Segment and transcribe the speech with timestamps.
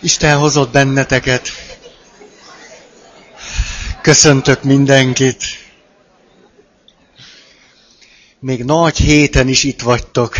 [0.00, 1.48] Isten hozott benneteket.
[4.02, 5.44] Köszöntök mindenkit.
[8.38, 10.34] Még nagy héten is itt vagytok.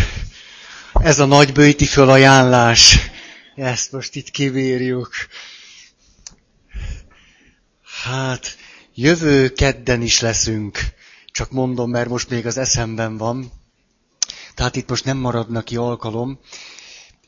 [0.93, 2.97] Ez a nagybőti fölajánlás.
[3.55, 5.09] Ezt most itt kivírjuk.
[8.03, 8.57] Hát,
[8.93, 10.79] jövő kedden is leszünk.
[11.25, 13.51] Csak mondom, mert most még az eszemben van.
[14.55, 16.39] Tehát itt most nem maradnak ki alkalom.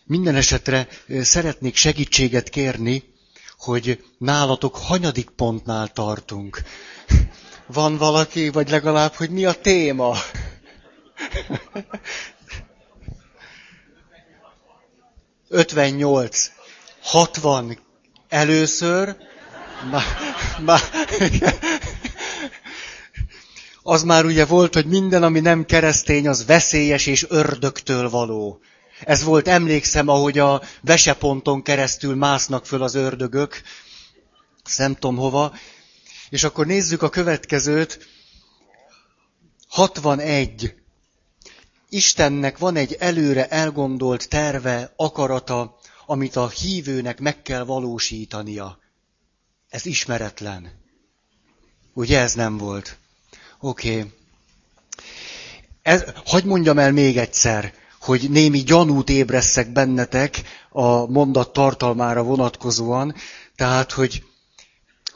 [0.10, 0.88] Minden esetre
[1.22, 3.04] szeretnék segítséget kérni,
[3.58, 6.62] hogy nálatok hanyadik pontnál tartunk.
[7.74, 10.16] Van valaki, vagy legalább, hogy mi a téma?
[15.50, 16.50] Ötvennyolc.
[17.02, 17.80] Hatvan.
[18.30, 19.16] Először.
[19.92, 20.02] Na,
[20.60, 20.78] na,
[23.84, 28.62] az már ugye volt, hogy minden, ami nem keresztény, az veszélyes és ördögtől való.
[29.04, 33.62] Ez volt, emlékszem, ahogy a veseponton keresztül másznak föl az ördögök,
[34.78, 35.54] nem hova.
[36.30, 38.08] És akkor nézzük a következőt.
[39.68, 40.76] 61.
[41.90, 48.80] Istennek van egy előre elgondolt terve, akarata, amit a hívőnek meg kell valósítania.
[49.70, 50.72] Ez ismeretlen.
[51.94, 52.98] Ugye ez nem volt?
[53.60, 53.98] Oké.
[53.98, 54.12] Okay.
[55.82, 63.16] Ez, hagy mondjam el még egyszer hogy némi gyanút ébresszek bennetek a mondat tartalmára vonatkozóan,
[63.56, 64.24] tehát, hogy,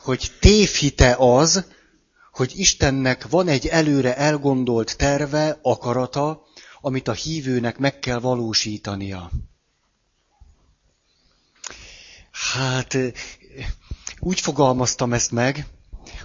[0.04, 1.66] hogy tévhite az,
[2.32, 6.44] hogy Istennek van egy előre elgondolt terve, akarata,
[6.82, 9.32] amit a hívőnek meg kell valósítania.
[12.54, 12.98] Hát
[14.20, 15.68] úgy fogalmaztam ezt meg,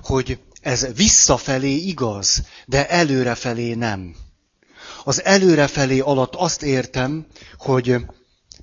[0.03, 4.15] hogy ez visszafelé igaz, de előrefelé nem.
[5.09, 7.27] Az előrefelé alatt azt értem,
[7.59, 7.97] hogy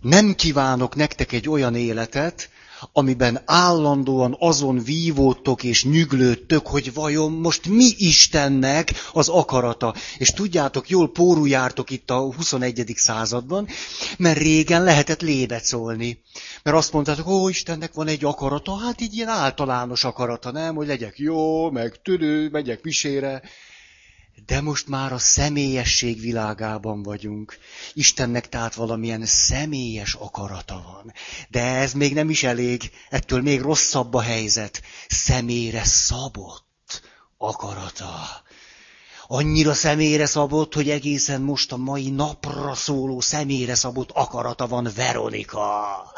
[0.01, 2.49] nem kívánok nektek egy olyan életet,
[2.91, 9.93] amiben állandóan azon vívódtok és nyüglődtök, hogy vajon most mi Istennek az akarata.
[10.17, 12.93] És tudjátok, jól pórujártok itt a 21.
[12.95, 13.67] században,
[14.17, 16.21] mert régen lehetett lébecolni.
[16.63, 20.75] Mert azt mondtátok, ó, Istennek van egy akarata, hát így ilyen általános akarata, nem?
[20.75, 23.41] Hogy legyek jó, meg tüdő, megyek misére.
[24.45, 27.57] De most már a személyesség világában vagyunk.
[27.93, 31.13] Istennek tehát valamilyen személyes akarata van.
[31.49, 34.81] De ez még nem is elég, ettől még rosszabb a helyzet.
[35.07, 37.01] Személyre szabott
[37.37, 38.43] akarata.
[39.27, 46.11] Annyira személyre szabott, hogy egészen most a mai napra szóló személyre szabott akarata van Veronika.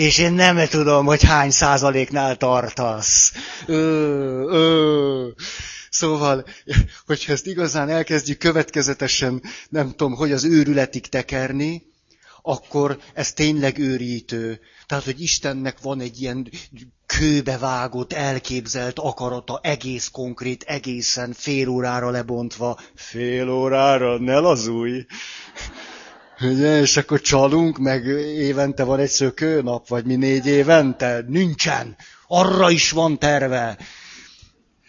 [0.00, 3.32] És én nem tudom, hogy hány százaléknál tartasz.
[3.66, 3.76] Ö,
[4.50, 5.28] ö.
[5.90, 6.44] Szóval,
[7.06, 11.82] hogyha ezt igazán elkezdjük következetesen, nem tudom, hogy az őrületig tekerni,
[12.42, 14.60] akkor ez tényleg őrítő.
[14.86, 16.50] Tehát, hogy Istennek van egy ilyen
[17.06, 22.78] kőbevágott, elképzelt akarata, egész konkrét, egészen fél órára lebontva.
[22.94, 25.06] Fél órára, ne lazulj!
[26.82, 28.04] És akkor csalunk, meg
[28.36, 31.24] évente van egy szökőnap, vagy mi négy évente?
[31.28, 31.96] Nincsen!
[32.26, 33.78] Arra is van terve!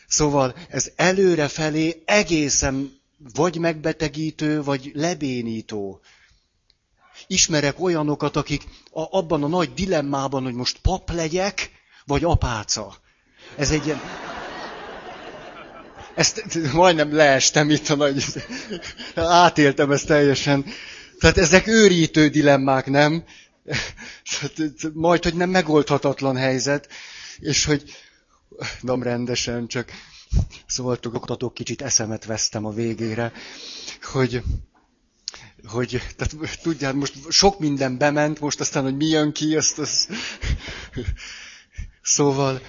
[0.07, 2.99] Szóval ez előrefelé egészen
[3.33, 6.01] vagy megbetegítő, vagy lebénító.
[7.27, 11.71] Ismerek olyanokat, akik a, abban a nagy dilemmában, hogy most pap legyek,
[12.05, 12.95] vagy apáca.
[13.57, 14.01] Ez egy ilyen...
[16.15, 18.23] Ezt majdnem leestem itt a nagy...
[19.15, 20.65] Átéltem ezt teljesen.
[21.21, 23.23] Tehát ezek őrítő dilemmák, nem?
[24.93, 26.87] Majd, hogy nem megoldhatatlan helyzet,
[27.39, 27.83] és hogy
[28.81, 29.91] nem rendesen, csak
[30.67, 33.31] szóval oktatók kicsit eszemet vesztem a végére,
[34.01, 34.43] hogy,
[35.67, 40.07] hogy tehát, tudjál, most sok minden bement, most aztán, hogy mi jön ki, azt, az...
[42.01, 42.61] Szóval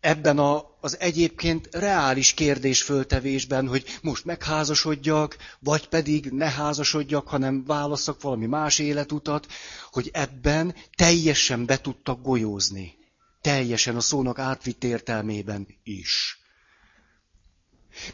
[0.00, 8.22] ebben a, az egyébként reális kérdésföltevésben, hogy most megházasodjak, vagy pedig ne házasodjak, hanem válasszak
[8.22, 9.46] valami más életutat,
[9.90, 12.94] hogy ebben teljesen be tudtak golyózni.
[13.40, 16.38] Teljesen a szónak átvitt értelmében is.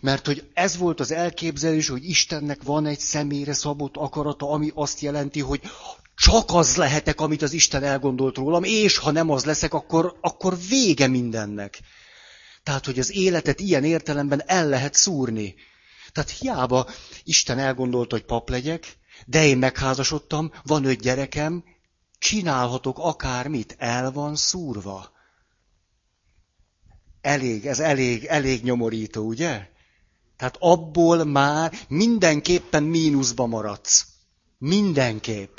[0.00, 5.00] Mert hogy ez volt az elképzelés, hogy Istennek van egy személyre szabott akarata, ami azt
[5.00, 5.60] jelenti, hogy
[6.16, 10.56] csak az lehetek, amit az Isten elgondolt rólam, és ha nem az leszek, akkor, akkor
[10.68, 11.80] vége mindennek.
[12.66, 15.54] Tehát, hogy az életet ilyen értelemben el lehet szúrni.
[16.12, 16.88] Tehát hiába
[17.22, 21.64] Isten elgondolt, hogy pap legyek, de én megházasodtam, van öt gyerekem,
[22.18, 25.12] csinálhatok akármit, el van szúrva.
[27.20, 29.68] Elég, ez elég, elég nyomorító, ugye?
[30.36, 34.06] Tehát abból már mindenképpen mínuszba maradsz.
[34.58, 35.58] Mindenképp.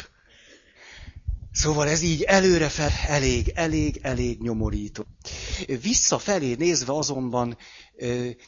[1.58, 5.06] Szóval ez így előre fel elég, elég, elég nyomorító.
[5.82, 7.58] Visszafelé nézve azonban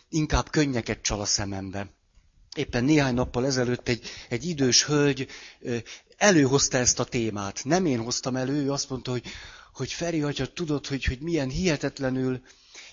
[0.09, 1.93] inkább könnyeket csal a szemembe.
[2.55, 5.27] Éppen néhány nappal ezelőtt egy, egy idős hölgy
[6.17, 7.61] előhozta ezt a témát.
[7.63, 9.23] Nem én hoztam elő, ő azt mondta, hogy,
[9.73, 12.41] hogy Feri, hogyha tudod, hogy, hogy milyen hihetetlenül,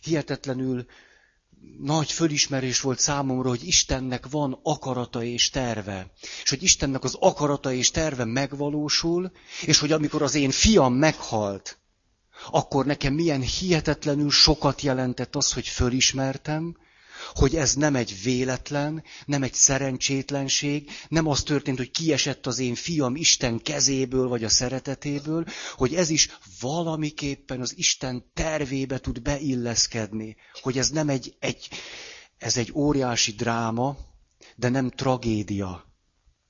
[0.02, 0.86] hihetetlenül
[1.79, 6.11] nagy fölismerés volt számomra, hogy Istennek van akarata és terve.
[6.43, 9.32] És hogy Istennek az akarata és terve megvalósul,
[9.67, 11.79] és hogy amikor az én fiam meghalt,
[12.50, 16.76] akkor nekem milyen hihetetlenül sokat jelentett az, hogy fölismertem,
[17.34, 22.75] hogy ez nem egy véletlen, nem egy szerencsétlenség, nem az történt, hogy kiesett az én
[22.75, 25.44] fiam Isten kezéből, vagy a szeretetéből,
[25.75, 26.28] hogy ez is
[26.61, 31.69] valamiképpen az Isten tervébe tud beilleszkedni, hogy ez nem egy, egy
[32.38, 33.96] ez egy óriási dráma,
[34.56, 35.84] de nem tragédia.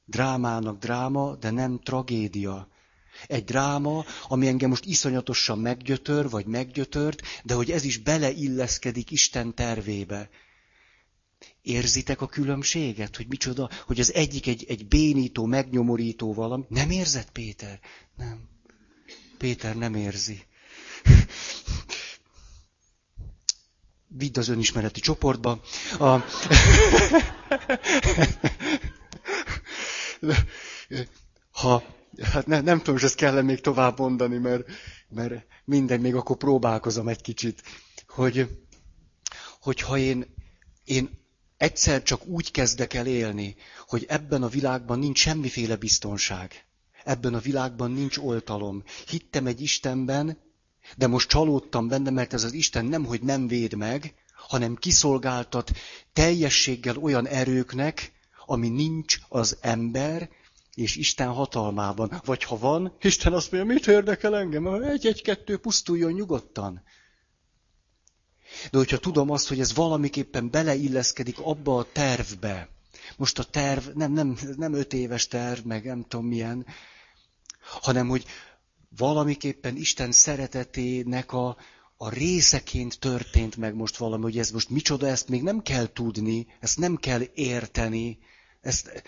[0.04, 2.68] Drámának dráma, de nem tragédia.
[3.26, 9.54] Egy dráma, ami engem most iszonyatosan meggyötör, vagy meggyötört, de hogy ez is beleilleszkedik Isten
[9.54, 10.28] tervébe.
[11.62, 16.64] Érzitek a különbséget, hogy micsoda, hogy az egyik egy, egy bénító, megnyomorító valami.
[16.68, 17.80] Nem érzed, Péter?
[18.16, 18.48] Nem.
[19.38, 20.42] Péter nem érzi.
[24.08, 25.60] Vidd az önismereti csoportba.
[25.98, 26.18] A...
[31.50, 31.82] ha,
[32.22, 34.68] hát ne, nem tudom, hogy ezt kell még tovább mondani, mert,
[35.08, 37.62] mert minden, még akkor próbálkozom egy kicsit,
[38.08, 38.58] hogy,
[39.60, 40.34] hogy ha én,
[40.84, 41.25] én
[41.56, 43.56] egyszer csak úgy kezdek el élni,
[43.88, 46.64] hogy ebben a világban nincs semmiféle biztonság.
[47.04, 48.82] Ebben a világban nincs oltalom.
[49.08, 50.38] Hittem egy Istenben,
[50.96, 55.70] de most csalódtam benne, mert ez az Isten nem, hogy nem véd meg, hanem kiszolgáltat
[56.12, 58.12] teljességgel olyan erőknek,
[58.46, 60.30] ami nincs az ember
[60.74, 62.20] és Isten hatalmában.
[62.24, 64.66] Vagy ha van, Isten azt mondja, mit érdekel engem?
[64.66, 66.82] Egy-egy-kettő pusztuljon nyugodtan.
[68.70, 72.68] De hogyha tudom azt, hogy ez valamiképpen beleilleszkedik abba a tervbe,
[73.16, 76.66] most a terv nem, nem, nem öt éves terv, meg nem tudom milyen,
[77.60, 78.24] hanem hogy
[78.96, 81.56] valamiképpen Isten szeretetének a,
[81.96, 86.46] a részeként történt meg most valami, hogy ez most micsoda, ezt még nem kell tudni,
[86.60, 88.18] ezt nem kell érteni,
[88.60, 89.02] ezt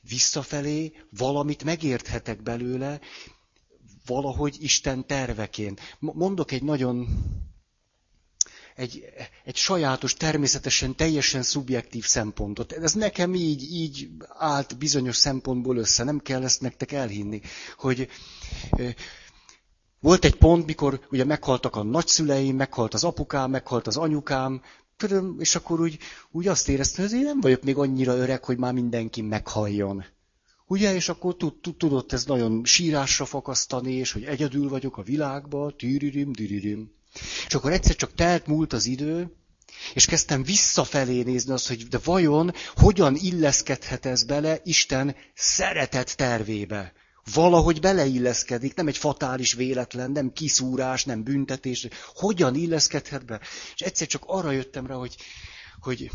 [0.00, 3.00] visszafelé valamit megérthetek belőle,
[4.06, 5.80] valahogy Isten terveként.
[5.98, 7.08] Mondok egy nagyon
[8.78, 9.04] egy,
[9.44, 12.72] egy sajátos, természetesen teljesen szubjektív szempontot.
[12.72, 17.40] Ez nekem így, így állt bizonyos szempontból össze, nem kell ezt nektek elhinni,
[17.76, 18.08] hogy
[20.00, 24.62] volt egy pont, mikor ugye meghaltak a nagyszüleim, meghalt az apukám, meghalt az anyukám,
[25.38, 25.98] és akkor úgy,
[26.30, 30.04] úgy azt éreztem, hogy én nem vagyok még annyira öreg, hogy már mindenki meghalljon.
[30.66, 31.36] Ugye, és akkor
[31.76, 36.96] tudott ez nagyon sírásra fakasztani, és hogy egyedül vagyok a világban, tűririm, diririm.
[37.46, 39.32] És akkor egyszer csak telt múlt az idő,
[39.94, 46.92] és kezdtem visszafelé nézni azt, hogy de vajon hogyan illeszkedhet ez bele Isten szeretett tervébe.
[47.34, 51.88] Valahogy beleilleszkedik, nem egy fatális véletlen, nem kiszúrás, nem büntetés.
[52.14, 53.40] Hogyan illeszkedhet be?
[53.74, 55.16] És egyszer csak arra jöttem rá, hogy,
[55.80, 56.10] hogy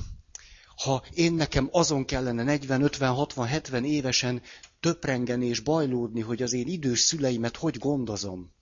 [0.84, 4.42] ha én nekem azon kellene 40, 50, 60, 70 évesen
[4.80, 8.54] töprengeni és bajlódni, hogy az én idős szüleimet hogy gondozom,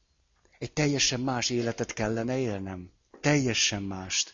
[0.62, 2.92] egy teljesen más életet kellene élnem.
[3.22, 4.34] Teljesen mást.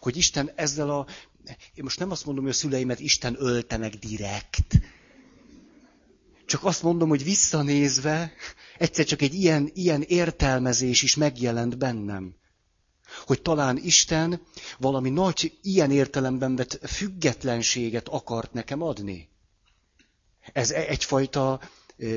[0.00, 1.06] Hogy Isten ezzel a...
[1.74, 4.80] Én most nem azt mondom, hogy a szüleimet Isten ölte meg direkt.
[6.46, 8.32] Csak azt mondom, hogy visszanézve,
[8.78, 12.34] egyszer csak egy ilyen, ilyen értelmezés is megjelent bennem.
[13.26, 14.42] Hogy talán Isten
[14.78, 19.28] valami nagy, ilyen értelemben vett függetlenséget akart nekem adni.
[20.52, 21.60] Ez egyfajta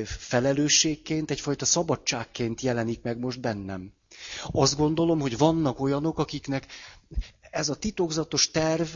[0.06, 3.94] felelősségként, egyfajta szabadságként jelenik meg most bennem.
[4.52, 6.66] Azt gondolom, hogy vannak olyanok, akiknek
[7.52, 8.96] ez a titokzatos terv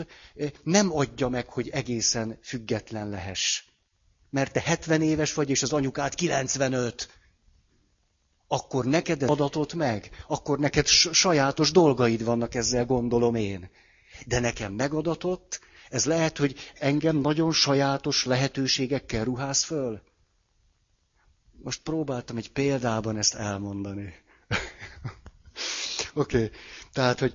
[0.63, 3.63] nem adja meg, hogy egészen független lehess.
[4.29, 7.09] Mert te 70 éves vagy, és az anyukád 95.
[8.47, 13.69] Akkor neked adatot meg, akkor neked sajátos dolgaid vannak ezzel, gondolom én.
[14.25, 20.01] De nekem megadatott, ez lehet, hogy engem nagyon sajátos lehetőségekkel ruház föl.
[21.65, 24.13] Most próbáltam egy példában ezt elmondani.
[26.13, 26.49] Oké, okay.
[26.93, 27.33] tehát, hogy,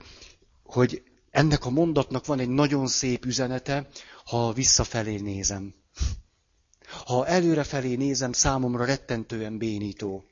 [0.62, 3.88] hogy ennek a mondatnak van egy nagyon szép üzenete,
[4.24, 5.74] ha visszafelé nézem.
[7.04, 10.24] Ha előrefelé nézem, számomra rettentően bénító.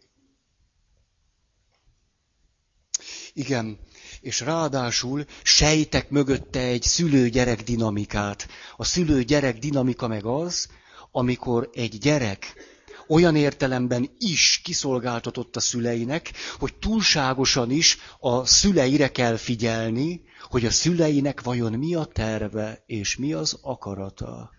[3.33, 3.79] Igen,
[4.21, 8.49] és ráadásul sejtek mögötte egy szülő-gyerek dinamikát.
[8.77, 10.69] A szülő-gyerek dinamika meg az,
[11.11, 12.77] amikor egy gyerek
[13.09, 20.71] olyan értelemben is kiszolgáltatott a szüleinek, hogy túlságosan is a szüleire kell figyelni, hogy a
[20.71, 24.51] szüleinek vajon mi a terve, és mi az akarata.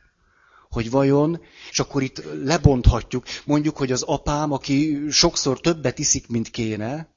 [0.70, 1.42] Hogy vajon,
[1.72, 7.10] és akkor itt lebonthatjuk, mondjuk, hogy az apám, aki sokszor többet iszik, mint kéne,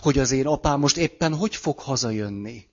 [0.00, 2.68] hogy az én apám most éppen hogy fog hazajönni.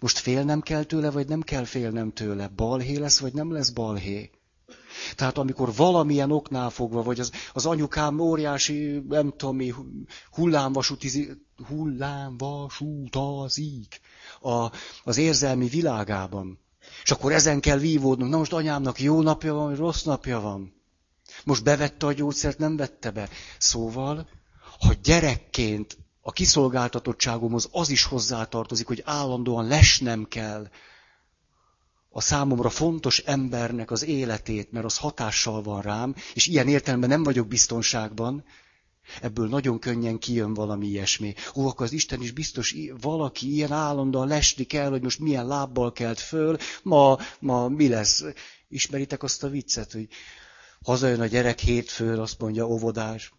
[0.00, 2.48] Most félnem kell tőle, vagy nem kell félnem tőle?
[2.48, 4.30] Balhé lesz, vagy nem lesz balhé?
[5.14, 9.74] Tehát amikor valamilyen oknál fogva, vagy az, az anyukám óriási, nem tudom mi,
[10.30, 11.32] hullámvasútizik,
[11.66, 14.00] hullámvasútazik
[14.40, 14.70] a,
[15.04, 16.58] az érzelmi világában.
[17.02, 18.30] És akkor ezen kell vívódnunk.
[18.30, 20.74] Na most anyámnak jó napja van, vagy rossz napja van.
[21.44, 23.28] Most bevette a gyógyszert, nem vette be.
[23.58, 24.28] Szóval,
[24.80, 30.68] ha gyerekként a kiszolgáltatottságomhoz az is hozzátartozik, hogy állandóan lesnem kell
[32.16, 37.22] a számomra fontos embernek az életét, mert az hatással van rám, és ilyen értelemben nem
[37.22, 38.44] vagyok biztonságban,
[39.20, 41.34] ebből nagyon könnyen kijön valami ilyesmi.
[41.54, 45.92] Ó, akkor az Isten is biztos, valaki ilyen állandóan lesni kell, hogy most milyen lábbal
[45.92, 48.24] kelt föl, ma, ma mi lesz?
[48.68, 50.08] Ismeritek azt a viccet, hogy
[50.82, 53.32] hazajön a gyerek hétfőn, azt mondja óvodás.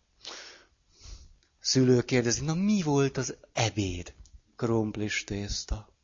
[1.59, 4.13] Szülő kérdezi, na mi volt az ebéd?
[4.55, 5.94] Krumplis tészta.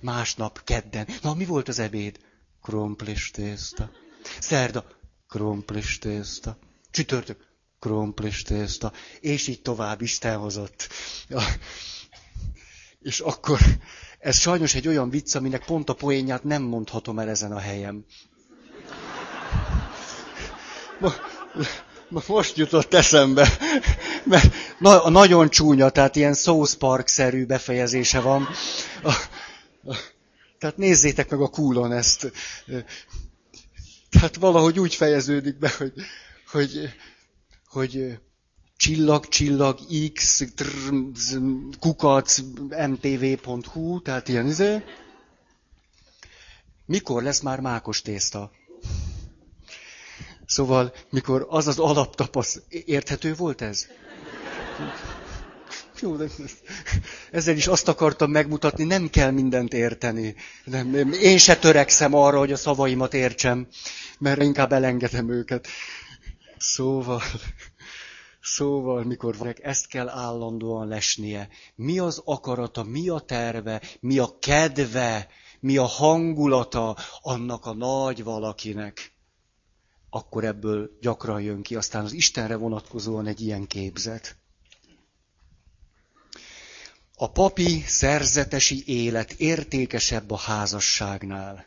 [0.00, 1.06] Másnap, kedden.
[1.22, 2.18] Na, mi volt az ebéd?
[2.62, 3.90] Krumplis tészta.
[4.38, 4.84] Szerda,
[5.28, 6.58] krumplis tészta.
[6.90, 7.46] Csütörtök,
[7.78, 8.92] krumplis tészta.
[9.20, 10.88] És így tovább Isten hozott.
[11.28, 11.40] Ja.
[13.00, 13.58] És akkor
[14.18, 18.06] ez sajnos egy olyan vicc, aminek pont a poénját nem mondhatom el ezen a helyen.
[20.98, 21.12] Ma,
[22.08, 23.48] ma most jutott eszembe,
[24.24, 28.48] mert na, nagyon csúnya, tehát ilyen South Park-szerű befejezése van.
[29.02, 29.12] A,
[30.58, 32.32] tehát nézzétek meg a kúlon ezt.
[34.10, 35.92] Tehát valahogy úgy fejeződik be, hogy,
[36.50, 36.88] hogy,
[37.66, 38.18] hogy
[38.76, 39.78] csillag, csillag,
[40.12, 40.94] x, trr,
[41.80, 42.38] kukac,
[42.88, 44.82] mtv.hu, tehát ilyen izé.
[46.86, 48.50] Mikor lesz már mákos tészta?
[50.46, 53.86] Szóval, mikor az az alaptapasz, érthető volt ez?
[56.02, 56.28] Jó, de
[57.30, 60.34] ezzel is azt akartam megmutatni, nem kell mindent érteni.
[60.64, 63.66] Nem, én se törekszem arra, hogy a szavaimat értsem,
[64.18, 65.66] mert inkább elengedem őket.
[66.58, 67.22] Szóval,
[68.40, 71.48] szóval, mikor ezt kell állandóan lesnie.
[71.74, 75.28] Mi az akarata, mi a terve, mi a kedve,
[75.60, 79.12] mi a hangulata annak a nagy valakinek,
[80.10, 81.76] akkor ebből gyakran jön ki.
[81.76, 84.41] Aztán az Istenre vonatkozóan egy ilyen képzet.
[87.22, 91.66] A papi szerzetesi élet értékesebb a házasságnál.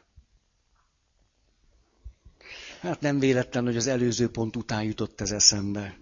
[2.81, 5.97] Hát nem véletlen, hogy az előző pont után jutott ez eszembe.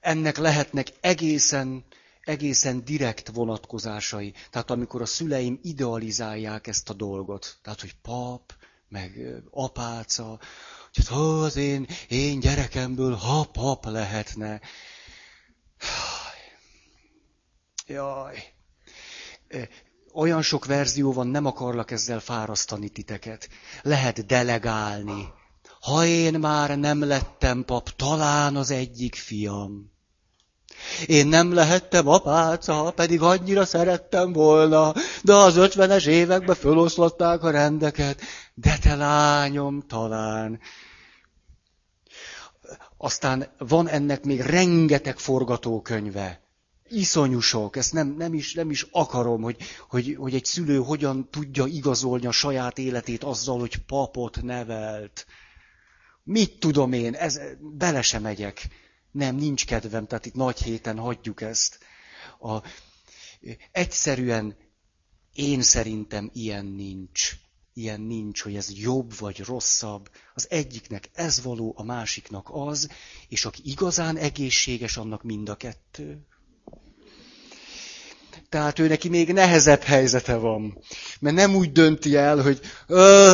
[0.00, 1.84] Ennek lehetnek egészen,
[2.24, 4.32] egészen direkt vonatkozásai.
[4.50, 8.54] Tehát amikor a szüleim idealizálják ezt a dolgot, tehát hogy pap,
[8.88, 10.40] meg apáca,
[10.94, 14.60] hogy hát, az én, én gyerekemből ha pap lehetne.
[17.90, 18.36] Jaj.
[20.12, 23.48] Olyan sok verzió van, nem akarlak ezzel fárasztani titeket.
[23.82, 25.32] Lehet delegálni.
[25.80, 29.92] Ha én már nem lettem pap, talán az egyik fiam.
[31.06, 34.92] Én nem lehettem apáca, pedig annyira szerettem volna,
[35.22, 38.20] de az ötvenes években föloszlatták a rendeket,
[38.54, 40.60] de te lányom talán.
[42.96, 46.49] Aztán van ennek még rengeteg forgatókönyve
[46.90, 49.56] iszonyú sok, ezt nem, nem, is, nem is akarom, hogy,
[49.88, 55.26] hogy, hogy egy szülő hogyan tudja igazolni a saját életét azzal, hogy papot nevelt.
[56.22, 58.68] Mit tudom én, ez, bele sem megyek.
[59.10, 61.78] Nem, nincs kedvem, tehát itt nagy héten hagyjuk ezt.
[62.40, 62.62] A,
[63.72, 64.56] egyszerűen
[65.34, 67.32] én szerintem ilyen nincs.
[67.72, 70.10] Ilyen nincs, hogy ez jobb vagy rosszabb.
[70.34, 72.90] Az egyiknek ez való, a másiknak az,
[73.28, 76.26] és aki igazán egészséges, annak mind a kettő.
[78.48, 80.78] Tehát ő neki még nehezebb helyzete van.
[81.20, 82.60] Mert nem úgy dönti el, hogy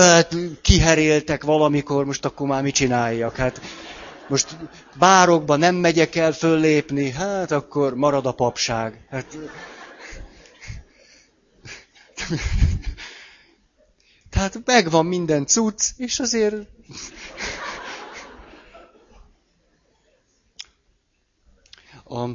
[0.01, 3.37] hát kiheréltek valamikor, most akkor már mit csináljak.
[3.37, 3.61] Hát
[4.29, 4.57] most
[4.99, 9.07] bárokba nem megyek el föllépni, hát akkor marad a papság.
[9.11, 9.39] Hát...
[14.31, 16.55] Tehát megvan minden cucc, és azért...
[22.09, 22.29] A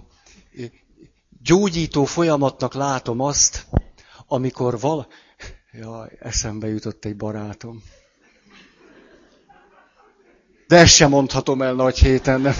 [1.44, 3.66] gyógyító folyamatnak látom azt,
[4.28, 5.08] amikor val...
[5.72, 7.84] Jaj, eszembe jutott egy barátom.
[10.68, 12.42] De ezt sem mondhatom el nagy héten.
[12.42, 12.56] Nem?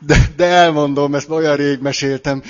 [0.00, 2.42] De, de elmondom, ezt olyan rég meséltem.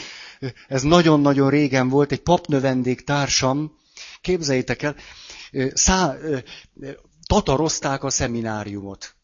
[0.68, 3.76] Ez nagyon-nagyon régen volt, egy papnövendék társam,
[4.20, 4.96] képzeljétek el,
[5.74, 6.16] szá,
[7.26, 9.14] tatarozták a szemináriumot.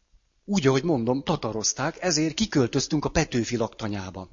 [0.45, 4.29] Úgy, ahogy mondom, tatarozták, ezért kiköltöztünk a Petőfi laktanyába.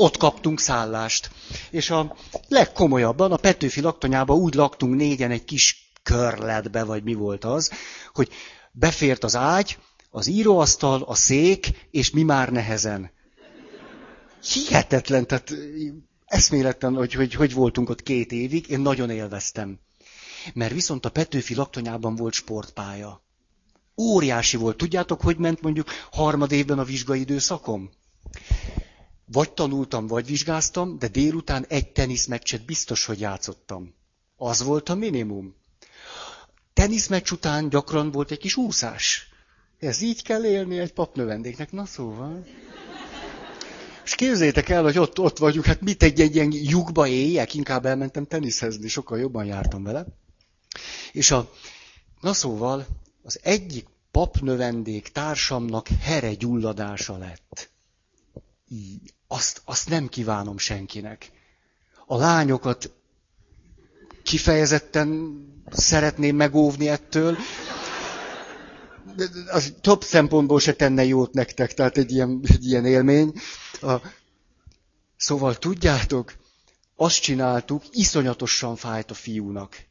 [0.00, 1.30] Ott kaptunk szállást.
[1.70, 2.16] És a
[2.48, 7.70] legkomolyabban a Petőfi laktanyába úgy laktunk négyen egy kis körletbe, vagy mi volt az,
[8.14, 8.28] hogy
[8.72, 9.78] befért az ágy,
[10.10, 13.10] az íróasztal, a szék, és mi már nehezen.
[14.52, 15.54] Hihetetlen, tehát
[16.24, 19.78] eszméletlen, hogy, hogy hogy voltunk ott két évig, én nagyon élveztem.
[20.54, 23.22] Mert viszont a Petőfi laktanyában volt sportpálya.
[23.96, 24.76] Óriási volt.
[24.76, 27.90] Tudjátok, hogy ment mondjuk harmad évben a vizsgai időszakom?
[29.32, 33.94] Vagy tanultam, vagy vizsgáztam, de délután egy teniszmeccset biztos, hogy játszottam.
[34.36, 35.54] Az volt a minimum.
[36.72, 39.28] Teniszmeccs után gyakran volt egy kis úszás.
[39.78, 42.46] Ez így kell élni egy papnövendéknek, na szóval.
[44.04, 47.86] És képzeljétek el, hogy ott, ott vagyunk, hát mit egy, egy ilyen lyukba éljek, inkább
[47.86, 50.06] elmentem teniszhezni, sokkal jobban jártam vele.
[51.12, 51.52] És a,
[52.20, 52.86] na szóval,
[53.22, 57.70] az egyik papnövendék társamnak heregyulladása lett.
[59.28, 61.30] Azt, azt nem kívánom senkinek.
[62.06, 62.92] A lányokat
[64.22, 65.38] kifejezetten
[65.70, 67.36] szeretném megóvni ettől.
[69.50, 73.32] Az több szempontból se tenne jót nektek, tehát egy ilyen, egy ilyen élmény.
[73.80, 73.94] A,
[75.16, 76.34] szóval tudjátok,
[76.96, 79.86] azt csináltuk, iszonyatosan fájt a fiúnak.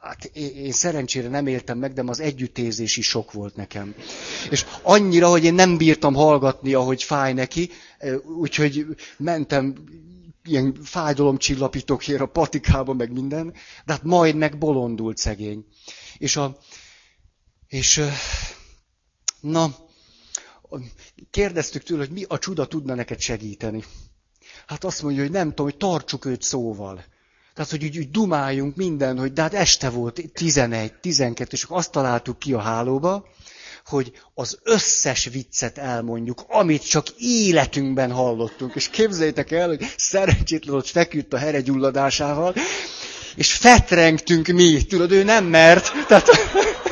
[0.00, 3.94] Hát én szerencsére nem éltem meg, de az együttérzési sok volt nekem.
[4.50, 7.70] És annyira, hogy én nem bírtam hallgatni, ahogy fáj neki,
[8.38, 9.74] úgyhogy mentem
[10.44, 13.52] ilyen fájdalomcsillapítókért a patikába, meg minden,
[13.84, 15.64] de hát majd meg bolondult szegény.
[16.18, 16.58] És a,
[17.68, 18.02] és
[19.40, 19.74] na,
[21.30, 23.84] kérdeztük tőle, hogy mi a csuda tudna neked segíteni.
[24.66, 27.04] Hát azt mondja, hogy nem tudom, hogy tartsuk őt szóval.
[27.54, 31.90] Tehát, hogy úgy, úgy dumáljunk minden, hogy de hát este volt 11, 12, és azt
[31.90, 33.28] találtuk ki a hálóba,
[33.84, 38.74] hogy az összes viccet elmondjuk, amit csak életünkben hallottunk.
[38.74, 42.54] És képzeljétek el, hogy szerencsétlen ott feküdt a heregyulladásával,
[43.36, 45.92] és fetrengtünk mi, tudod, ő nem mert.
[46.06, 46.28] Tehát,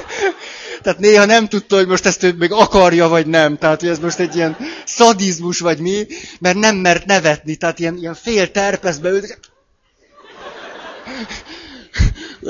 [0.82, 3.58] tehát néha nem tudta, hogy most ezt ő még akarja, vagy nem.
[3.58, 6.06] Tehát, hogy ez most egy ilyen szadizmus, vagy mi,
[6.38, 7.56] mert nem mert nevetni.
[7.56, 9.38] Tehát ilyen, ilyen fél terpeszbe ült,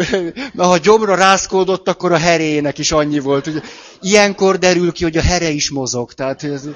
[0.52, 3.44] Na, ha gyomra rászkódott, akkor a herének is annyi volt.
[3.44, 3.62] Hogy
[4.00, 6.12] ilyenkor derül ki, hogy a here is mozog.
[6.12, 6.68] Tehát, hogy, ez,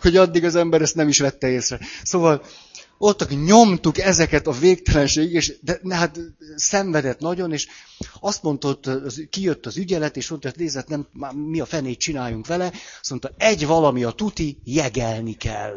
[0.00, 1.78] hogy addig az ember ezt nem is vette észre.
[2.02, 2.42] Szóval
[2.98, 6.20] ott nyomtuk ezeket a végtelenség, és de, hát
[6.56, 7.66] szenvedett nagyon, és
[8.20, 12.46] azt mondta, hogy kijött az ügyelet, és mondta, hogy nézett, nem, mi a fenét csináljunk
[12.46, 15.76] vele, azt mondta, egy valami a tuti, jegelni kell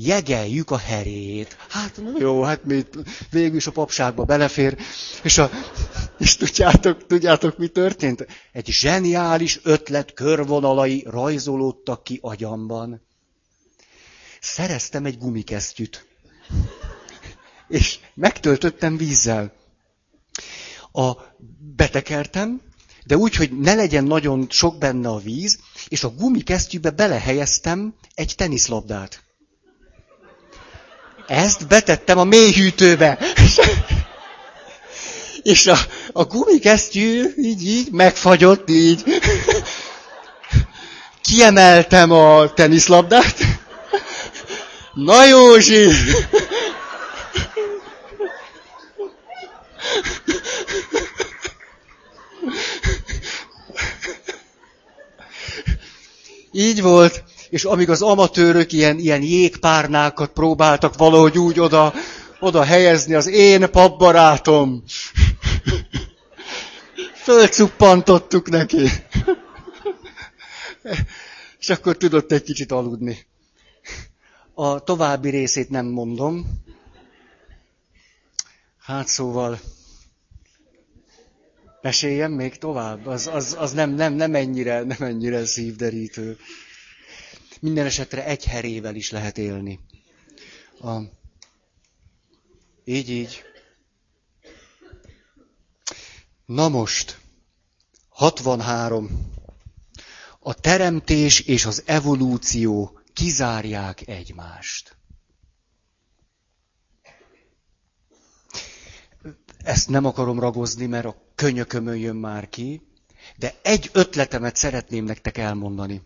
[0.00, 1.56] jegeljük a herét.
[1.68, 2.84] Hát jó, hát mi
[3.30, 4.78] végül is a papságba belefér.
[5.22, 5.50] És, a,
[6.18, 8.26] és tudjátok, tudjátok, mi történt?
[8.52, 13.02] Egy zseniális ötlet körvonalai rajzolódtak ki agyamban.
[14.40, 16.06] Szereztem egy gumikesztyűt.
[17.68, 19.52] És megtöltöttem vízzel.
[20.92, 21.12] A
[21.76, 22.60] betekertem,
[23.06, 25.58] de úgy, hogy ne legyen nagyon sok benne a víz,
[25.88, 29.26] és a gumikesztyűbe belehelyeztem egy teniszlabdát.
[31.28, 33.18] Ezt betettem a mélyhűtőbe.
[35.42, 35.76] És a,
[36.12, 39.04] a gumikesztyű így, így megfagyott, így.
[41.22, 43.36] Kiemeltem a teniszlabdát.
[44.94, 45.90] Na Józsi!
[56.52, 61.92] Így volt és amíg az amatőrök ilyen, ilyen jégpárnákat próbáltak valahogy úgy oda,
[62.40, 64.82] oda helyezni, az én papbarátom.
[67.24, 68.88] Fölcuppantottuk neki.
[71.60, 73.26] És akkor tudott egy kicsit aludni.
[74.54, 76.46] A további részét nem mondom.
[78.80, 79.60] Hát szóval,
[81.82, 83.06] meséljem még tovább?
[83.06, 86.36] Az, az, az nem, nem, nem, ennyire, nem ennyire szívderítő.
[87.60, 89.80] Minden esetre egy herével is lehet élni.
[90.80, 90.98] A...
[92.84, 93.42] Így, így.
[96.46, 97.18] Na most,
[98.08, 99.32] 63.
[100.40, 104.96] A teremtés és az evolúció kizárják egymást.
[109.58, 112.82] Ezt nem akarom ragozni, mert a könyökömön jön már ki,
[113.36, 116.02] De egy ötletemet szeretném nektek elmondani.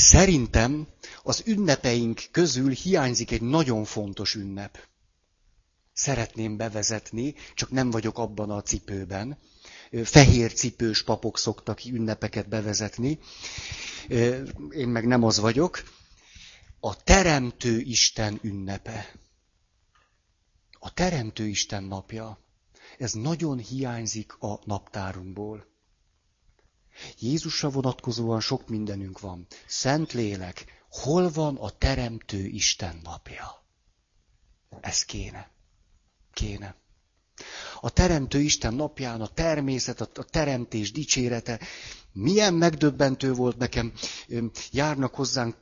[0.00, 0.86] Szerintem
[1.22, 4.78] az ünnepeink közül hiányzik egy nagyon fontos ünnep.
[5.92, 9.38] Szeretném bevezetni, csak nem vagyok abban a cipőben.
[10.04, 13.18] Fehér cipős papok szoktak ünnepeket bevezetni.
[14.70, 15.82] Én meg nem az vagyok.
[16.80, 19.14] A Teremtő Isten ünnepe.
[20.78, 22.38] A Teremtő Isten napja.
[22.98, 25.66] Ez nagyon hiányzik a naptárunkból.
[27.18, 29.46] Jézusra vonatkozóan sok mindenünk van.
[29.66, 33.62] Szent lélek, hol van a Teremtő Isten napja?
[34.80, 35.50] Ez kéne.
[36.32, 36.74] Kéne.
[37.80, 41.60] A Teremtő Isten napján a természet, a teremtés dicsérete,
[42.12, 43.92] milyen megdöbbentő volt nekem,
[44.70, 45.56] járnak hozzánk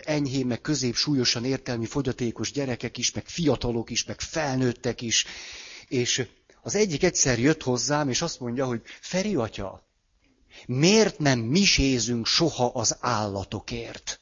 [0.00, 5.26] enyhén, meg közép súlyosan értelmi fogyatékos gyerekek is, meg fiatalok is, meg felnőttek is,
[5.88, 6.28] és
[6.62, 9.89] az egyik egyszer jött hozzám, és azt mondja, hogy Feri atya,
[10.66, 14.20] miért nem misézünk soha az állatokért?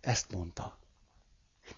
[0.00, 0.78] Ezt mondta.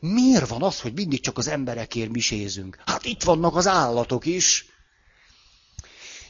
[0.01, 2.77] Miért van az, hogy mindig csak az emberekért misézünk?
[2.87, 4.67] Hát itt vannak az állatok is.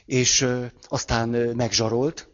[0.06, 2.28] És ö, aztán ö, megzsarolt.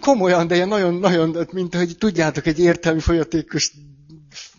[0.00, 3.72] Komolyan, de ilyen nagyon-nagyon, mint hogy tudjátok, egy értelmi folyatékos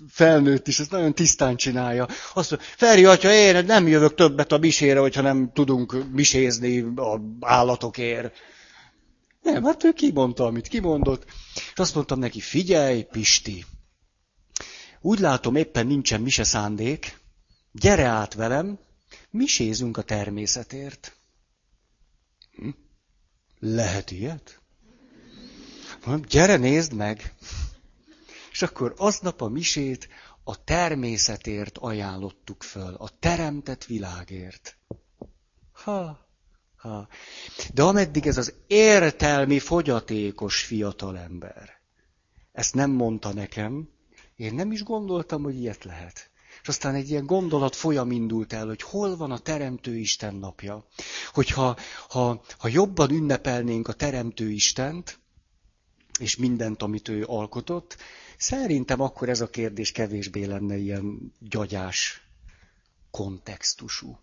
[0.09, 2.07] felnőtt is, ezt nagyon tisztán csinálja.
[2.33, 7.21] Azt mondja, Feri atya, én nem jövök többet a misére, hogyha nem tudunk misézni a
[7.39, 8.33] állatokért.
[9.41, 13.65] Nem, hát ő kimondta, amit kimondott, és azt mondtam neki, figyelj, Pisti,
[15.01, 17.19] úgy látom, éppen nincsen mise szándék,
[17.71, 18.79] gyere át velem,
[19.29, 21.15] misézünk a természetért.
[22.55, 22.69] Hm?
[23.59, 24.61] Lehet ilyet?
[26.27, 27.33] Gyere, nézd meg!
[28.61, 30.07] És akkor aznap a misét
[30.43, 34.77] a természetért ajánlottuk föl, a teremtett világért.
[35.71, 36.27] Ha,
[36.75, 37.07] ha.
[37.73, 41.81] De ameddig ez az értelmi, fogyatékos fiatalember
[42.51, 43.89] ezt nem mondta nekem,
[44.35, 46.29] én nem is gondoltam, hogy ilyet lehet.
[46.61, 50.85] És aztán egy ilyen gondolat folyam indult el, hogy hol van a Teremtő Isten napja.
[51.33, 51.77] Hogyha
[52.09, 55.19] ha, ha jobban ünnepelnénk a Teremtő Istent,
[56.19, 57.97] és mindent, amit ő alkotott,
[58.41, 62.21] szerintem akkor ez a kérdés kevésbé lenne ilyen gyagyás
[63.11, 64.17] kontextusú.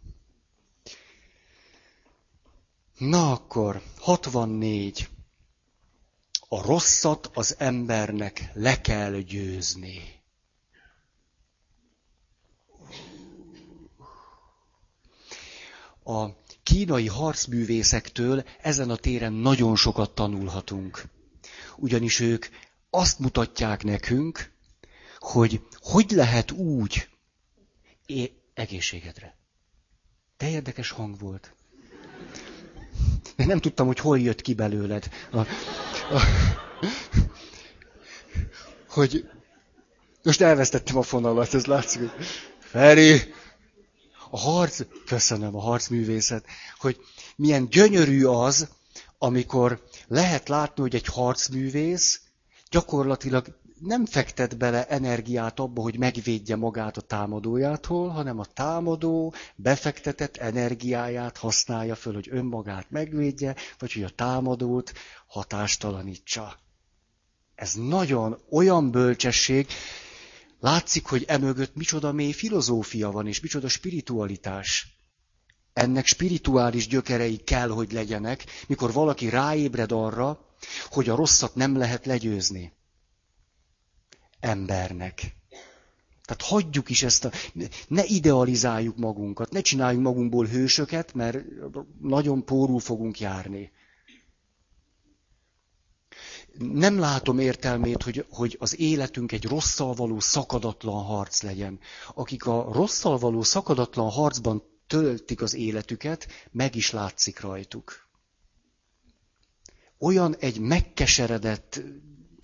[2.98, 5.08] Na akkor, 64
[6.48, 10.00] a rosszat az embernek le kell győzni.
[16.04, 16.26] A
[16.62, 21.04] kínai harcművészektől ezen a téren nagyon sokat tanulhatunk.
[21.76, 22.46] Ugyanis ők
[22.90, 24.52] azt mutatják nekünk,
[25.18, 27.08] hogy hogy lehet úgy,
[28.06, 29.36] é, egészségedre.
[30.36, 31.54] De érdekes hang volt.
[33.36, 35.08] De nem tudtam, hogy hol jött ki belőled.
[35.32, 35.40] A,
[38.88, 39.30] hogy
[40.22, 42.26] most elvesztettem a fonalat, ez látszik, hogy
[42.58, 43.34] Feri,
[44.30, 46.44] a harc, köszönöm a harcművészet,
[46.78, 47.00] hogy
[47.36, 48.68] milyen gyönyörű az,
[49.18, 52.20] amikor lehet látni, hogy egy harcművész
[52.70, 60.36] gyakorlatilag nem fektet bele energiát abba, hogy megvédje magát a támadójától, hanem a támadó befektetett
[60.36, 64.92] energiáját használja föl, hogy önmagát megvédje, vagy hogy a támadót
[65.26, 66.58] hatástalanítsa.
[67.54, 69.66] Ez nagyon olyan bölcsesség,
[70.60, 74.97] látszik, hogy emögött micsoda mély filozófia van, és micsoda spiritualitás.
[75.78, 80.40] Ennek spirituális gyökerei kell, hogy legyenek, mikor valaki ráébred arra,
[80.90, 82.72] hogy a rosszat nem lehet legyőzni
[84.40, 85.36] embernek.
[86.24, 87.30] Tehát hagyjuk is ezt a,
[87.88, 91.38] ne idealizáljuk magunkat, ne csináljunk magunkból hősöket, mert
[92.00, 93.72] nagyon pórul fogunk járni.
[96.58, 101.78] Nem látom értelmét, hogy, hogy az életünk egy rosszal való szakadatlan harc legyen.
[102.14, 108.06] Akik a rosszal való szakadatlan harcban töltik az életüket, meg is látszik rajtuk.
[109.98, 111.80] Olyan egy megkeseredett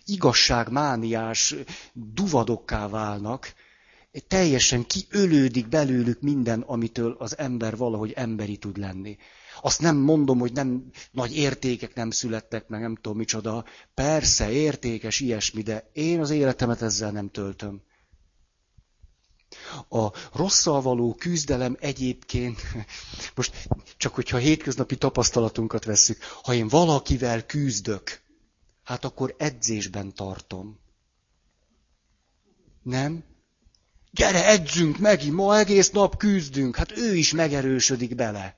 [0.04, 1.54] igazságmániás
[1.92, 3.54] duvadokká válnak,
[4.28, 9.16] teljesen kiölődik belőlük minden, amitől az ember valahogy emberi tud lenni.
[9.62, 13.64] Azt nem mondom, hogy nem nagy értékek nem születtek, meg nem tudom micsoda.
[13.94, 17.82] Persze, értékes ilyesmi, de én az életemet ezzel nem töltöm.
[19.88, 22.60] A rosszal való küzdelem egyébként,
[23.36, 28.20] most csak hogyha hétköznapi tapasztalatunkat vesszük, ha én valakivel küzdök,
[28.84, 30.78] hát akkor edzésben tartom.
[32.82, 33.24] Nem?
[34.10, 38.54] Gyere, edzünk megint, ma egész nap küzdünk, hát ő is megerősödik bele.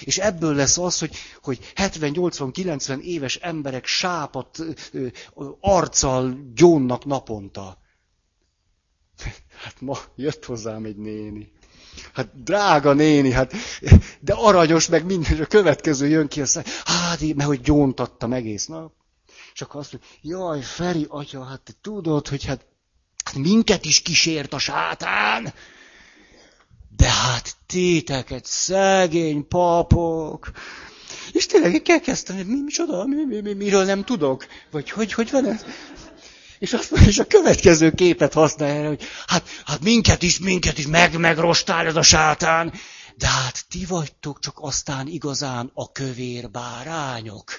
[0.00, 4.58] És ebből lesz az, hogy, hogy 70-80-90 éves emberek sápat
[5.60, 7.81] arccal gyónnak naponta.
[9.62, 11.52] Hát ma jött hozzám egy néni.
[12.12, 13.52] Hát drága néni, hát,
[14.20, 18.66] de aranyos, meg minden, és a következő jön ki, azt hát, mert hogy gyóntattam egész
[18.66, 18.92] nap.
[19.54, 22.66] És akkor azt mondja, jaj, Feri, atya, hát te tudod, hogy hát,
[23.24, 25.54] hát minket is kísért a sátán.
[26.96, 30.50] De hát téteket, szegény papok.
[31.32, 34.46] És tényleg kezdtem, mi, micsoda, mi, mi, mi, miről nem tudok?
[34.70, 35.64] Vagy hogy, hogy van ez?
[36.62, 41.18] És azt és a következő képet használja, hogy hát, hát minket is, minket is meg,
[41.18, 42.72] megrostál ez a sátán.
[43.16, 47.52] De hát ti vagytok csak aztán igazán a kövér bárányok.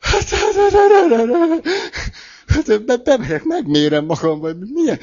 [0.00, 0.28] Hát,
[2.46, 5.00] hát, bemegyek, megmérem magam, vagy milyen.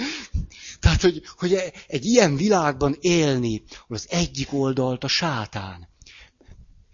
[0.79, 5.91] Tehát, hogy, hogy egy ilyen világban élni, hogy az egyik oldalt a sátán.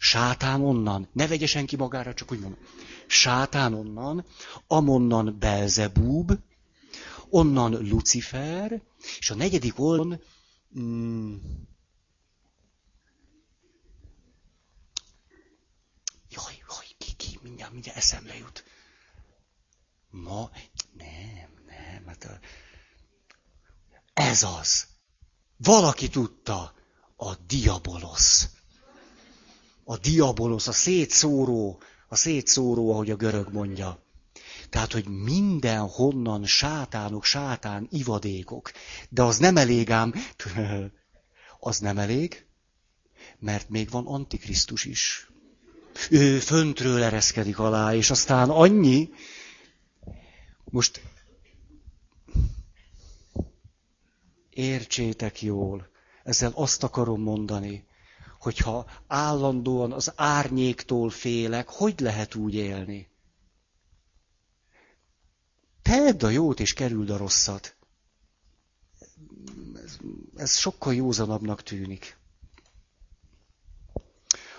[0.01, 2.59] Sátán onnan, ne vegye senki magára, csak úgy mondom.
[3.07, 4.25] Sátán onnan,
[4.67, 6.31] amonnan Belzebub,
[7.29, 8.81] onnan Lucifer,
[9.19, 10.21] és a negyedik oldalon
[10.79, 11.35] mm,
[16.29, 18.63] jaj, jaj, ki, ki, mindjárt, mindjárt eszembe jut.
[20.09, 20.49] Ma,
[20.93, 22.39] nem, nem, hát
[24.13, 24.87] ez az.
[25.57, 26.73] Valaki tudta,
[27.15, 28.58] a diabolosz
[29.89, 34.03] a diabolosz, a szétszóró, a szétszóró, ahogy a görög mondja.
[34.69, 38.71] Tehát, hogy minden honnan sátánok, sátán, ivadékok.
[39.09, 40.13] De az nem elég ám,
[41.59, 42.45] az nem elég,
[43.39, 45.29] mert még van Antikrisztus is.
[46.09, 49.09] Ő föntről ereszkedik alá, és aztán annyi,
[50.63, 51.01] most
[54.49, 55.89] értsétek jól,
[56.23, 57.87] ezzel azt akarom mondani,
[58.39, 63.07] hogyha állandóan az árnyéktól félek, hogy lehet úgy élni?
[65.81, 67.75] Tedd a jót és kerüld a rosszat.
[69.83, 69.97] Ez,
[70.35, 72.17] ez sokkal józanabbnak tűnik.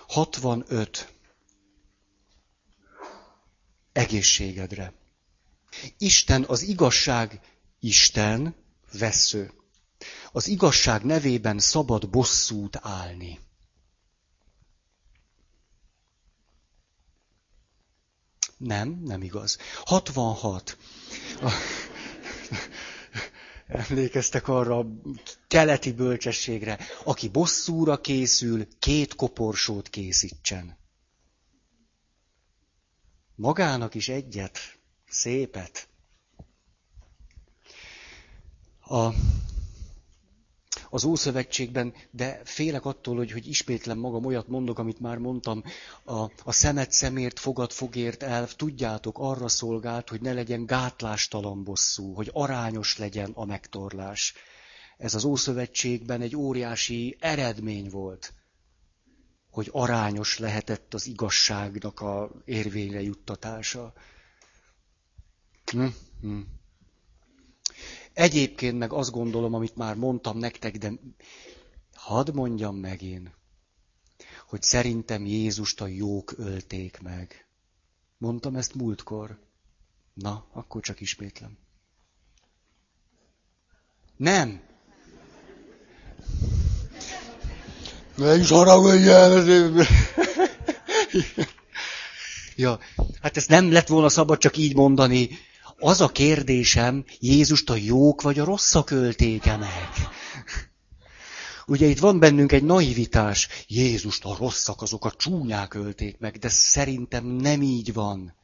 [0.07, 1.13] 65.
[3.91, 4.93] Egészségedre.
[5.97, 7.39] Isten az igazság
[7.79, 8.55] Isten
[8.91, 9.51] vesző.
[10.31, 13.39] Az igazság nevében szabad bosszút állni.
[18.63, 19.57] Nem, nem igaz.
[19.85, 20.77] 66.
[23.67, 24.85] Emlékeztek arra a
[25.47, 30.77] keleti bölcsességre, aki bosszúra készül, két koporsót készítsen.
[33.35, 34.57] Magának is egyet,
[35.09, 35.87] szépet.
[38.79, 39.09] A
[40.93, 45.63] az Ószövetségben, de félek attól, hogy, hogy ismétlem magam, olyat mondok, amit már mondtam,
[46.03, 52.13] a, a szemet szemért, fogad fogért elv, tudjátok, arra szolgált, hogy ne legyen gátlástalan bosszú,
[52.13, 54.33] hogy arányos legyen a megtorlás.
[54.97, 58.33] Ez az Ószövetségben egy óriási eredmény volt,
[59.51, 63.93] hogy arányos lehetett az igazságnak a érvényre juttatása.
[65.71, 65.85] Hm?
[66.21, 66.39] Hm.
[68.13, 70.91] Egyébként meg azt gondolom, amit már mondtam nektek, de
[71.93, 73.33] hadd mondjam meg én,
[74.47, 77.45] hogy szerintem Jézust a jók ölték meg.
[78.17, 79.39] Mondtam ezt múltkor.
[80.13, 81.57] Na, akkor csak ismétlem.
[84.17, 84.61] Nem.
[88.15, 89.45] Ne is haragudjál!
[92.55, 92.79] ja,
[93.21, 95.29] hát ezt nem lett volna szabad csak így mondani
[95.81, 99.89] az a kérdésem, Jézust a jók vagy a rosszak ölték meg?
[101.65, 106.49] Ugye itt van bennünk egy naivitás, Jézust a rosszak, azok a csúnyák ölték meg, de
[106.49, 108.35] szerintem nem így van.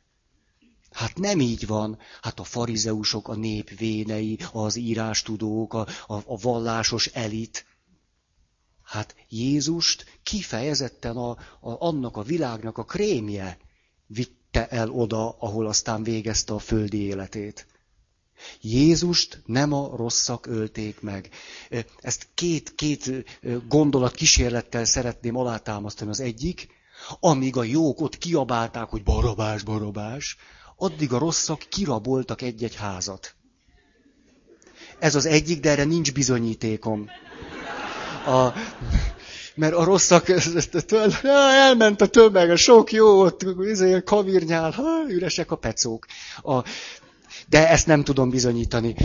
[0.91, 1.97] Hát nem így van.
[2.21, 7.65] Hát a farizeusok, a nép vénei, az írástudók, a, a, a vallásos elit.
[8.83, 13.57] Hát Jézust kifejezetten a, a, annak a világnak a krémje
[14.57, 17.67] vitte el oda, ahol aztán végezte a földi életét.
[18.61, 21.29] Jézust nem a rosszak ölték meg.
[22.01, 23.25] Ezt két, két
[23.67, 26.09] gondolat kísérlettel szeretném alátámasztani.
[26.09, 26.67] Az egyik,
[27.19, 30.37] amíg a jók ott kiabálták, hogy barabás, barabás,
[30.75, 33.35] addig a rosszak kiraboltak egy-egy házat.
[34.99, 37.09] Ez az egyik, de erre nincs bizonyítékom.
[38.25, 38.53] A,
[39.57, 40.29] mert a rosszak,
[41.31, 46.05] elment a tömeg, a sok jó, ott izé, kavirnyál, ha, üresek a pecók.
[46.41, 46.63] A,
[47.49, 48.95] De ezt nem tudom bizonyítani.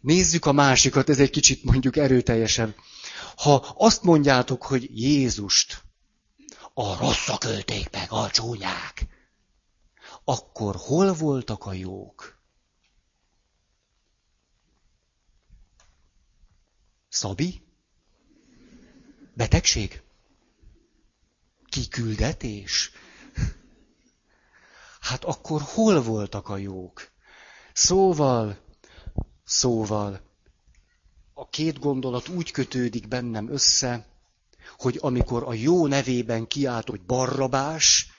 [0.00, 2.74] Nézzük a másikat, ez egy kicsit mondjuk erőteljesebb.
[3.36, 5.82] Ha azt mondjátok, hogy Jézust
[6.74, 9.06] a rosszak ölték meg, a csúnyák,
[10.24, 12.38] akkor hol voltak a jók?
[17.08, 17.63] Szabi?
[19.34, 20.02] Betegség?
[21.66, 22.90] Kiküldetés?
[25.00, 27.08] Hát akkor hol voltak a jók?
[27.72, 28.56] Szóval,
[29.44, 30.20] szóval,
[31.34, 34.06] a két gondolat úgy kötődik bennem össze,
[34.78, 38.10] hogy amikor a jó nevében kiált, hogy barrabás,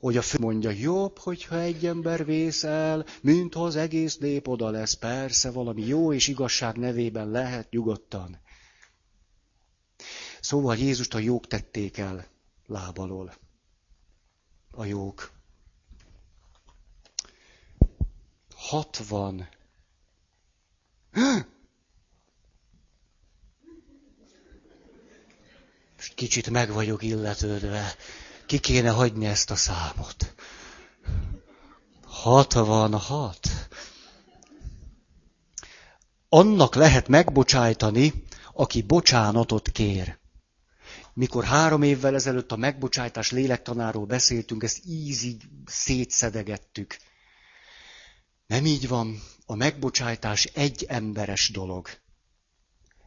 [0.00, 4.94] hogy a fő mondja, jobb, hogyha egy ember vészel, mint az egész nép oda lesz.
[4.94, 8.40] Persze, valami jó és igazság nevében lehet nyugodtan.
[10.48, 12.26] Szóval Jézust a jók tették el
[12.66, 13.34] lábalól.
[14.70, 15.30] A jók.
[18.54, 19.48] 60.
[25.96, 27.94] Most kicsit meg vagyok illetődve.
[28.46, 30.34] Ki kéne hagyni ezt a számot.
[32.02, 33.68] 66.
[36.28, 40.17] Annak lehet megbocsájtani, aki bocsánatot kér.
[41.18, 46.96] Mikor három évvel ezelőtt a megbocsájtás lélektanáról beszéltünk, ezt ízig szétszedegettük.
[48.46, 51.88] Nem így van, a megbocsájtás egy emberes dolog.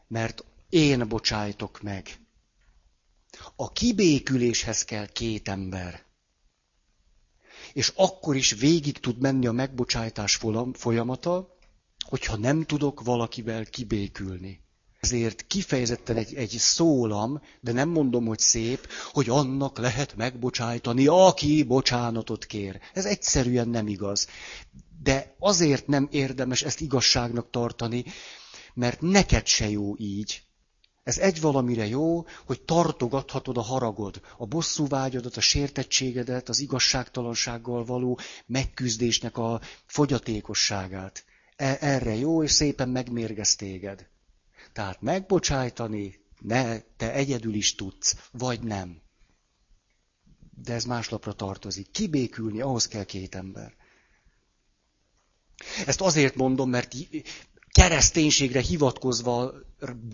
[0.08, 2.20] Mert én bocsájtok meg.
[3.56, 6.04] A kibéküléshez kell két ember.
[7.72, 10.40] És akkor is végig tud menni a megbocsájtás
[10.72, 11.56] folyamata,
[12.08, 14.60] hogyha nem tudok valakivel kibékülni.
[15.02, 21.62] Ezért kifejezetten egy, egy szólam, de nem mondom, hogy szép, hogy annak lehet megbocsájtani, aki
[21.62, 22.80] bocsánatot kér.
[22.92, 24.26] Ez egyszerűen nem igaz.
[25.02, 28.04] De azért nem érdemes ezt igazságnak tartani,
[28.74, 30.42] mert neked se jó így.
[31.02, 38.18] Ez egy valamire jó, hogy tartogathatod a haragod, a bosszúvágyadat, a sértettségedet, az igazságtalansággal való
[38.46, 41.24] megküzdésnek a fogyatékosságát.
[41.56, 44.10] E- erre jó, és szépen megmérgez téged.
[44.72, 49.00] Tehát megbocsájtani, ne, te egyedül is tudsz, vagy nem.
[50.62, 51.90] De ez máslapra tartozik.
[51.90, 53.74] Kibékülni, ahhoz kell két ember.
[55.86, 56.94] Ezt azért mondom, mert
[57.72, 59.52] kereszténységre hivatkozva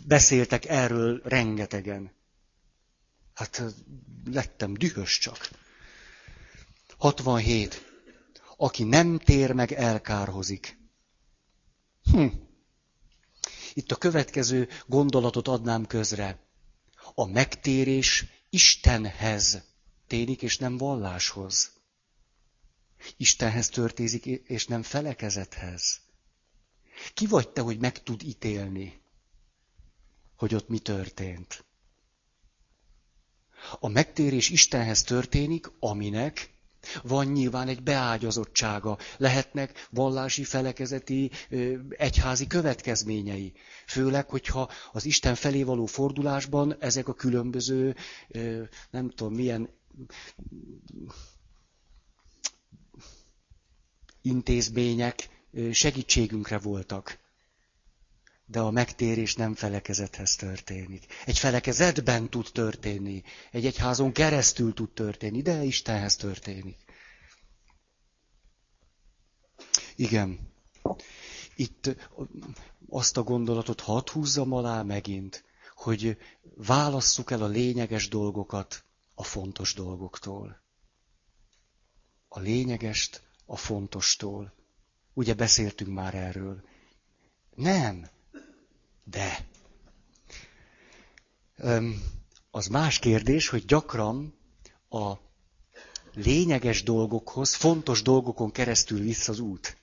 [0.07, 2.13] beszéltek erről rengetegen.
[3.35, 3.63] Hát
[4.25, 5.49] lettem dühös csak.
[6.99, 7.87] 67.
[8.57, 10.79] Aki nem tér meg, elkárhozik.
[12.03, 12.27] Hm.
[13.79, 16.39] Itt a következő gondolatot adnám közre.
[17.15, 19.63] A megtérés Istenhez
[20.07, 21.73] ténik, és nem valláshoz.
[23.17, 26.01] Istenhez történik, és nem felekezethez.
[27.15, 29.01] Ki vagy te, hogy meg tud ítélni,
[30.37, 31.65] hogy ott mi történt?
[33.79, 36.51] A megtérés Istenhez történik, aminek
[37.03, 41.31] van nyilván egy beágyazottsága, lehetnek vallási, felekezeti,
[41.89, 43.53] egyházi következményei.
[43.87, 47.97] Főleg, hogyha az Isten felé való fordulásban ezek a különböző,
[48.91, 49.69] nem tudom milyen
[54.23, 55.29] intézmények
[55.73, 57.19] segítségünkre voltak.
[58.51, 61.07] De a megtérés nem felekezethez történik.
[61.27, 63.23] Egy felekezetben tud történni.
[63.51, 66.77] Egy egyházon keresztül tud történni, de Istenhez történik.
[69.97, 70.53] Igen.
[71.57, 71.97] Itt
[72.89, 76.19] azt a gondolatot hadd húzzam alá megint, hogy
[76.55, 78.85] válasszuk el a lényeges dolgokat
[79.15, 80.63] a fontos dolgoktól.
[82.29, 84.53] A lényegest a fontostól.
[85.15, 86.65] Ugye beszéltünk már erről.
[87.55, 88.09] Nem.
[89.11, 89.47] De.
[92.51, 94.35] Az más kérdés, hogy gyakran
[94.89, 95.13] a
[96.15, 99.77] lényeges dolgokhoz, fontos dolgokon keresztül visz az út.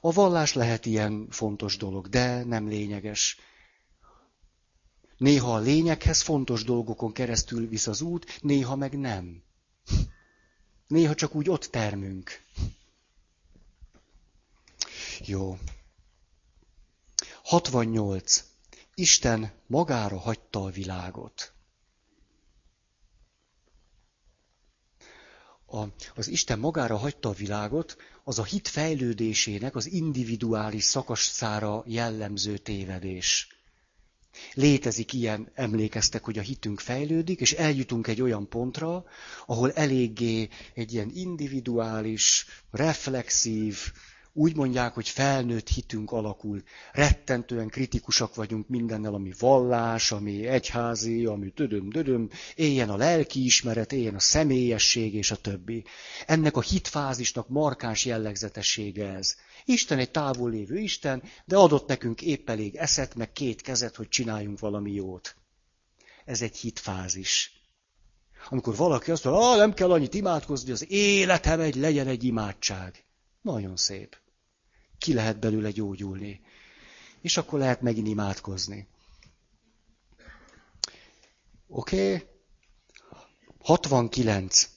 [0.00, 3.38] A vallás lehet ilyen fontos dolog, de nem lényeges.
[5.16, 9.42] Néha a lényeghez fontos dolgokon keresztül visz az út, néha meg nem.
[10.86, 12.44] Néha csak úgy ott termünk.
[15.20, 15.58] Jó.
[17.50, 18.44] 68.
[18.94, 21.52] Isten magára hagyta a világot.
[25.66, 25.84] A,
[26.14, 33.48] az Isten magára hagyta a világot, az a hit fejlődésének az individuális szakaszára jellemző tévedés.
[34.54, 39.04] Létezik ilyen, emlékeztek, hogy a hitünk fejlődik, és eljutunk egy olyan pontra,
[39.46, 43.92] ahol eléggé egy ilyen individuális, reflexív,
[44.32, 46.62] úgy mondják, hogy felnőtt hitünk alakul.
[46.92, 54.20] Rettentően kritikusak vagyunk mindennel, ami vallás, ami egyházi, ami dödöm-dödöm, éljen a lelkiismeret, éljen a
[54.20, 55.84] személyesség és a többi.
[56.26, 59.34] Ennek a hitfázisnak markáns jellegzetessége ez.
[59.64, 64.08] Isten egy távol lévő Isten, de adott nekünk épp elég eszet, meg két kezet, hogy
[64.08, 65.36] csináljunk valami jót.
[66.24, 67.52] Ez egy hitfázis.
[68.48, 73.04] Amikor valaki azt mondja, ah, nem kell annyit imádkozni, az életem egy legyen egy imádság.
[73.40, 74.16] Nagyon szép.
[74.98, 76.40] Ki lehet belőle gyógyulni.
[77.20, 78.88] És akkor lehet megint imádkozni.
[81.66, 82.14] Oké?
[82.14, 82.26] Okay?
[83.62, 84.68] 69.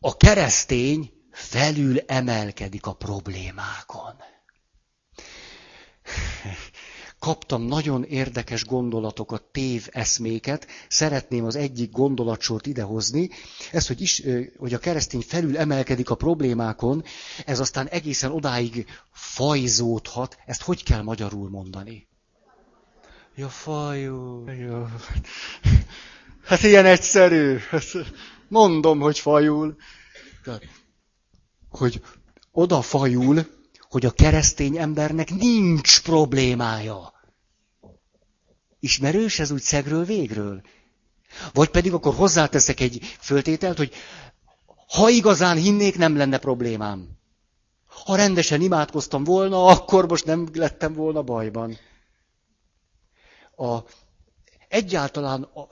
[0.00, 4.16] A keresztény felül emelkedik a problémákon
[7.20, 13.30] kaptam nagyon érdekes gondolatokat, tév eszméket, szeretném az egyik gondolatsort idehozni,
[13.72, 14.22] ez, hogy, is,
[14.58, 17.04] hogy a keresztény felül emelkedik a problémákon,
[17.46, 22.08] ez aztán egészen odáig fajzódhat, ezt hogy kell magyarul mondani?
[23.34, 24.44] Ja, fajú.
[24.48, 24.90] Ja.
[26.44, 27.58] Hát ilyen egyszerű.
[28.48, 29.76] Mondom, hogy fajul.
[31.68, 32.02] Hogy
[32.52, 33.46] oda fajul,
[33.90, 37.12] hogy a keresztény embernek nincs problémája.
[38.80, 40.62] Ismerős ez úgy szegről végről?
[41.52, 43.92] Vagy pedig akkor hozzáteszek egy föltételt, hogy
[44.88, 47.08] ha igazán hinnék, nem lenne problémám.
[48.04, 51.76] Ha rendesen imádkoztam volna, akkor most nem lettem volna bajban.
[53.56, 53.78] A,
[54.68, 55.66] egyáltalán a,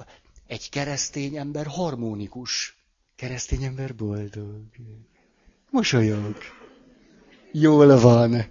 [0.47, 2.77] egy keresztény ember harmonikus.
[3.17, 4.63] Keresztény ember boldog.
[5.71, 6.37] Mosolyog.
[7.53, 8.45] Jól van.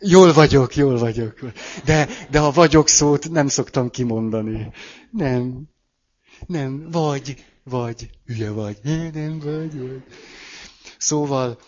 [0.00, 1.40] Jól vagyok, jól vagyok.
[1.84, 4.72] De, de a vagyok szót nem szoktam kimondani.
[5.10, 5.62] Nem.
[6.46, 6.90] Nem.
[6.90, 8.10] Vagy, vagy.
[8.26, 8.78] Hülye vagy.
[9.12, 10.02] Nem vagy, vagy.
[10.98, 11.58] Szóval,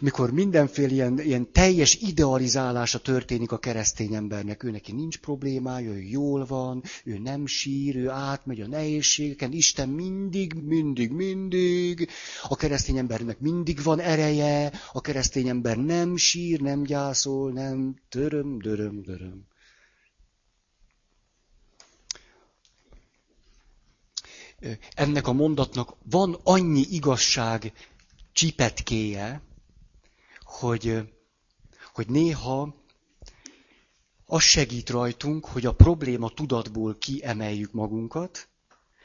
[0.00, 6.00] mikor mindenféle ilyen, ilyen teljes idealizálása történik a keresztény embernek, ő neki nincs problémája, ő
[6.02, 12.08] jól van, ő nem sír, ő átmegy a nehézségeken, Isten mindig, mindig, mindig,
[12.42, 18.58] a keresztény embernek mindig van ereje, a keresztény ember nem sír, nem gyászol, nem döröm,
[18.58, 19.46] döröm, döröm.
[24.94, 27.72] Ennek a mondatnak van annyi igazság
[28.32, 29.42] csipetkéje,
[30.56, 31.14] hogy,
[31.92, 32.74] hogy néha
[34.26, 38.48] az segít rajtunk, hogy a probléma tudatból kiemeljük magunkat,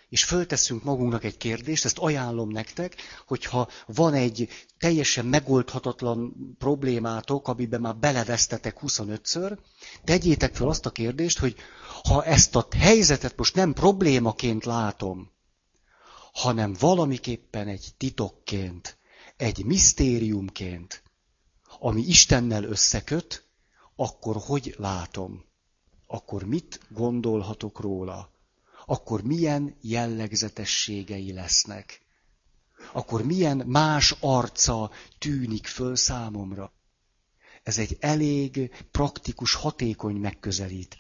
[0.10, 2.96] és fölteszünk magunknak egy kérdést, ezt ajánlom nektek,
[3.28, 9.58] hogyha van egy teljesen megoldhatatlan problémátok, amiben már belevesztetek 25-ször,
[10.04, 11.56] tegyétek fel azt a kérdést, hogy
[12.04, 15.32] ha ezt a helyzetet most nem problémaként látom,
[16.34, 18.98] hanem valamiképpen egy titokként,
[19.38, 21.04] egy misztériumként,
[21.84, 23.44] ami Istennel összeköt,
[23.96, 25.44] akkor hogy látom?
[26.08, 28.30] Akkor mit gondolhatok róla?
[28.86, 32.02] Akkor milyen jellegzetességei lesznek?
[32.94, 36.72] Akkor milyen más arca tűnik föl számomra?
[37.64, 40.98] Ez egy elég praktikus, hatékony megközelít.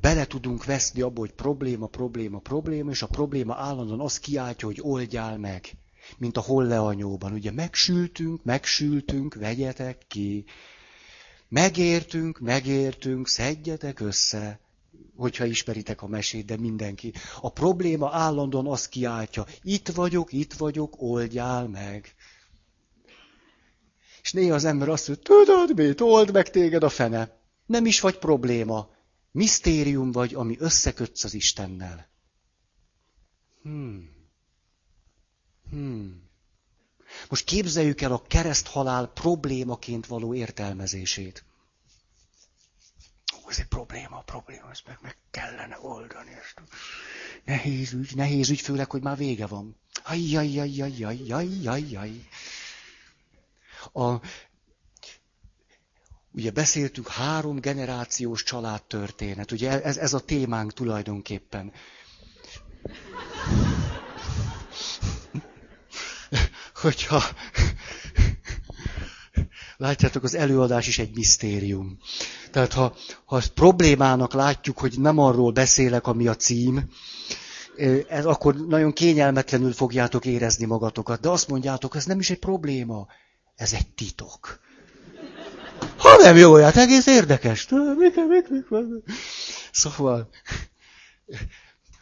[0.00, 4.78] Bele tudunk veszni abba, hogy probléma, probléma, probléma, és a probléma állandóan azt kiáltja, hogy
[4.80, 5.76] oldjál meg
[6.16, 7.32] mint a holleanyóban.
[7.32, 10.44] Ugye megsültünk, megsültünk, vegyetek ki.
[11.48, 14.60] Megértünk, megértünk, szedjetek össze,
[15.16, 17.12] hogyha ismeritek a mesét, de mindenki.
[17.40, 22.14] A probléma állandóan azt kiáltja, itt vagyok, itt vagyok, oldjál meg.
[24.22, 27.40] És néha az ember azt mondja, tudod mit, old meg téged a fene.
[27.66, 28.90] Nem is vagy probléma.
[29.30, 32.08] Misztérium vagy, ami összekötsz az Istennel.
[33.62, 34.17] Hmm.
[35.70, 36.28] Hmm.
[37.28, 41.44] Most képzeljük el a kereszthalál problémaként való értelmezését.
[43.36, 46.30] Ó, ez egy probléma, probléma, ezt meg, meg kellene oldani.
[46.30, 46.62] Ezt.
[47.44, 49.76] Nehéz ügy, nehéz ügy, főleg, hogy már vége van.
[50.04, 52.28] Ajjajjajjajjajjajjaj.
[53.92, 54.14] A,
[56.30, 61.72] ugye beszéltük három generációs családtörténet, ugye ez, ez a témánk tulajdonképpen.
[66.80, 67.22] Hogyha
[69.76, 71.98] látjátok, az előadás is egy misztérium.
[72.50, 76.90] Tehát ha, ha problémának látjuk, hogy nem arról beszélek, ami a cím,
[78.08, 81.20] ez, akkor nagyon kényelmetlenül fogjátok érezni magatokat.
[81.20, 83.06] De azt mondjátok, ez nem is egy probléma,
[83.54, 84.60] ez egy titok.
[85.96, 87.66] Ha nem jó, hát egész érdekes.
[89.72, 90.28] Szóval,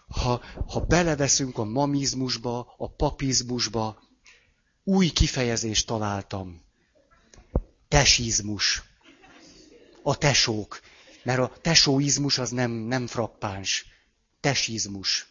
[0.08, 4.05] ha, ha beleveszünk a mamizmusba, a papizmusba,
[4.88, 6.62] új kifejezést találtam.
[7.88, 8.82] Tesizmus.
[10.02, 10.80] A tesók.
[11.22, 13.86] Mert a tesóizmus az nem, nem frappáns.
[14.40, 15.26] Tesizmus.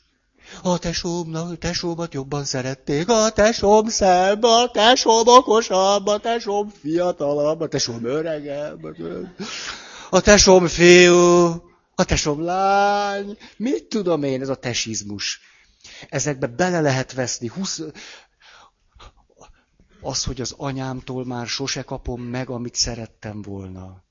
[0.61, 7.67] A tesóm, tesómat jobban szerették, a tesóm szebb, a tesóm okosabb, a tesóm fiatalabb, a
[7.67, 8.83] tesóm öregebb,
[10.09, 11.15] a tesóm fiú,
[11.95, 15.39] a tesóm lány, mit tudom én, ez a tesizmus.
[16.09, 17.81] Ezekbe bele lehet veszni, 20,
[20.05, 24.03] az, hogy az anyámtól már sose kapom meg, amit szerettem volna.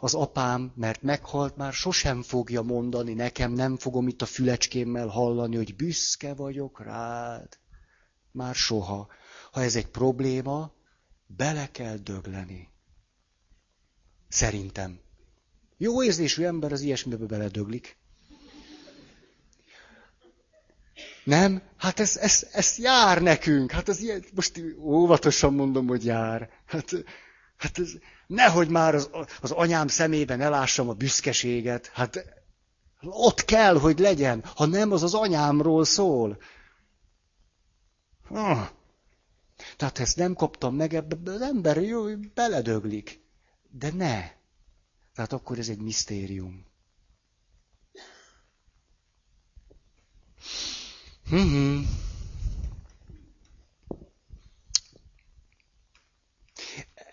[0.00, 5.56] Az apám, mert meghalt, már sosem fogja mondani nekem, nem fogom itt a fülecskémmel hallani,
[5.56, 7.58] hogy büszke vagyok rád.
[8.32, 9.08] Már soha.
[9.52, 10.72] Ha ez egy probléma,
[11.26, 12.68] bele kell dögleni.
[14.28, 15.00] Szerintem.
[15.76, 17.99] Jó érzésű ember az ilyesmibe beledöglik.
[21.24, 21.62] Nem?
[21.76, 23.70] Hát ez, ez, ez jár nekünk.
[23.70, 26.50] Hát az ilyen, most óvatosan mondom, hogy jár.
[26.66, 26.90] Hát,
[27.56, 27.90] hát ez,
[28.26, 29.10] nehogy már az,
[29.40, 31.90] az anyám szemében elássam a büszkeséget.
[31.92, 32.24] Hát
[33.00, 34.44] ott kell, hogy legyen.
[34.54, 36.38] Ha nem, az az anyámról szól.
[38.28, 38.68] Ah.
[39.76, 43.20] Tehát ezt nem kaptam meg, ebbe az ember jó, beledöglik.
[43.70, 44.38] De ne.
[45.14, 46.66] Tehát akkor ez egy misztérium.
[51.34, 51.82] Mm-hmm.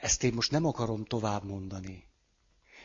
[0.02, 2.06] Ezt én most nem akarom tovább mondani.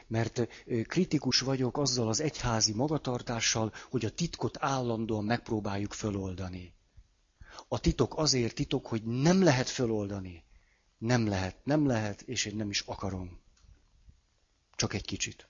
[0.06, 0.48] Mert
[0.86, 6.74] kritikus vagyok azzal az egyházi magatartással, hogy a titkot állandóan megpróbáljuk föloldani.
[7.68, 10.44] A titok azért titok, hogy nem lehet föloldani.
[10.98, 13.40] Nem lehet, nem lehet, és én nem is akarom.
[14.76, 15.48] Csak egy kicsit.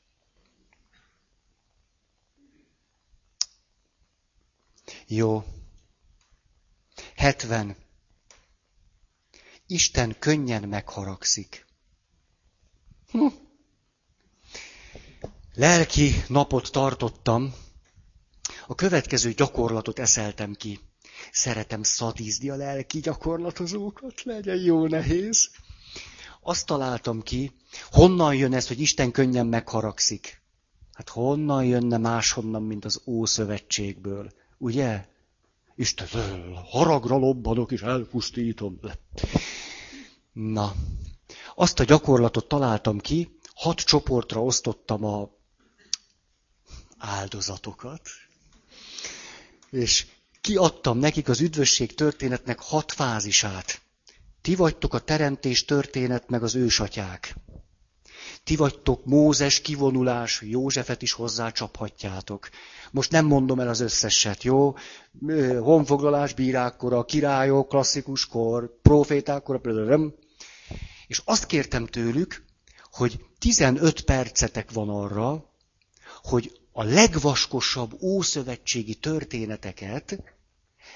[5.06, 5.44] Jó.
[7.22, 7.76] 70.
[9.66, 11.66] Isten könnyen megharagszik.
[13.10, 13.26] Hm.
[15.54, 17.54] Lelki napot tartottam.
[18.66, 20.80] A következő gyakorlatot eszeltem ki.
[21.32, 25.50] Szeretem szadízni a lelki gyakorlatozókat, legyen jó nehéz.
[26.40, 27.52] Azt találtam ki,
[27.90, 30.42] honnan jön ez, hogy Isten könnyen megharagszik.
[30.92, 35.10] Hát honnan jönne máshonnan, mint az Ószövetségből, ugye?
[35.82, 36.06] Isten,
[36.70, 38.78] haragra lobbanok és elpusztítom.
[40.32, 40.74] Na,
[41.54, 45.30] azt a gyakorlatot találtam ki, hat csoportra osztottam a
[46.98, 48.00] áldozatokat,
[49.70, 50.06] és
[50.40, 53.80] kiadtam nekik az üdvösség történetnek hat fázisát.
[54.40, 57.34] Ti vagytok a teremtés történet meg az ősatyák.
[58.44, 62.48] Ti vagytok Mózes kivonulás, Józsefet is hozzácsaphatjátok.
[62.90, 64.74] Most nem mondom el az összeset, jó?
[65.60, 70.14] Honfoglalás bírákkora, királyok, klasszikus kor, profétákkora, nem.
[71.06, 72.44] És azt kértem tőlük,
[72.90, 75.50] hogy 15 percetek van arra,
[76.22, 80.22] hogy a legvaskosabb ószövetségi történeteket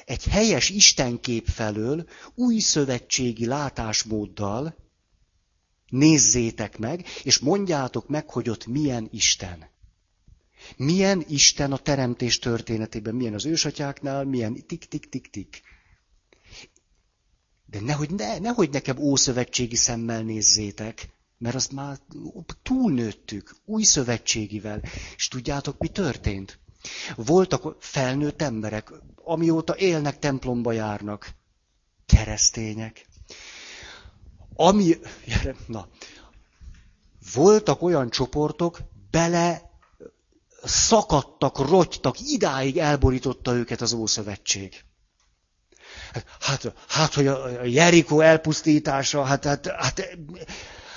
[0.05, 4.86] egy helyes istenkép felől új szövetségi látásmóddal
[5.89, 9.69] nézzétek meg, és mondjátok meg, hogy ott milyen Isten.
[10.77, 15.63] Milyen Isten a teremtés történetében, milyen az ősatyáknál, milyen tik-tik-tik-tik.
[17.67, 21.09] De nehogy, ne, nehogy nekem ószövetségi szemmel nézzétek,
[21.39, 21.99] mert azt már
[22.63, 24.83] túlnőttük, új szövetségivel.
[25.17, 26.59] És tudjátok, mi történt?
[27.17, 31.35] Voltak felnőtt emberek, amióta élnek, templomba járnak.
[32.07, 33.07] Keresztények.
[34.57, 34.99] Ami,
[35.67, 35.89] na,
[37.35, 38.79] voltak olyan csoportok,
[39.11, 39.71] bele
[40.65, 44.85] szakadtak, rogytak, idáig elborította őket az Ószövetség.
[46.41, 50.17] Hát, hát hogy a Jerikó elpusztítása, hát, hát, hát,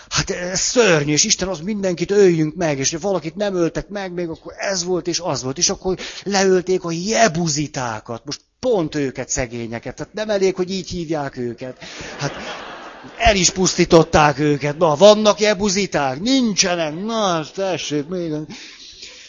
[0.09, 4.13] hát ez szörnyű, és Isten az mindenkit öljünk meg, és ha valakit nem öltek meg,
[4.13, 9.29] még akkor ez volt és az volt, és akkor leölték a jebuzitákat, most pont őket,
[9.29, 11.83] szegényeket, tehát nem elég, hogy így hívják őket.
[12.17, 12.31] Hát
[13.17, 14.77] el is pusztították őket.
[14.77, 16.19] Na, vannak jebuziták?
[16.19, 17.03] Nincsenek.
[17.03, 18.33] Na, tessék, még.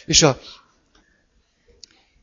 [0.05, 0.39] És, a,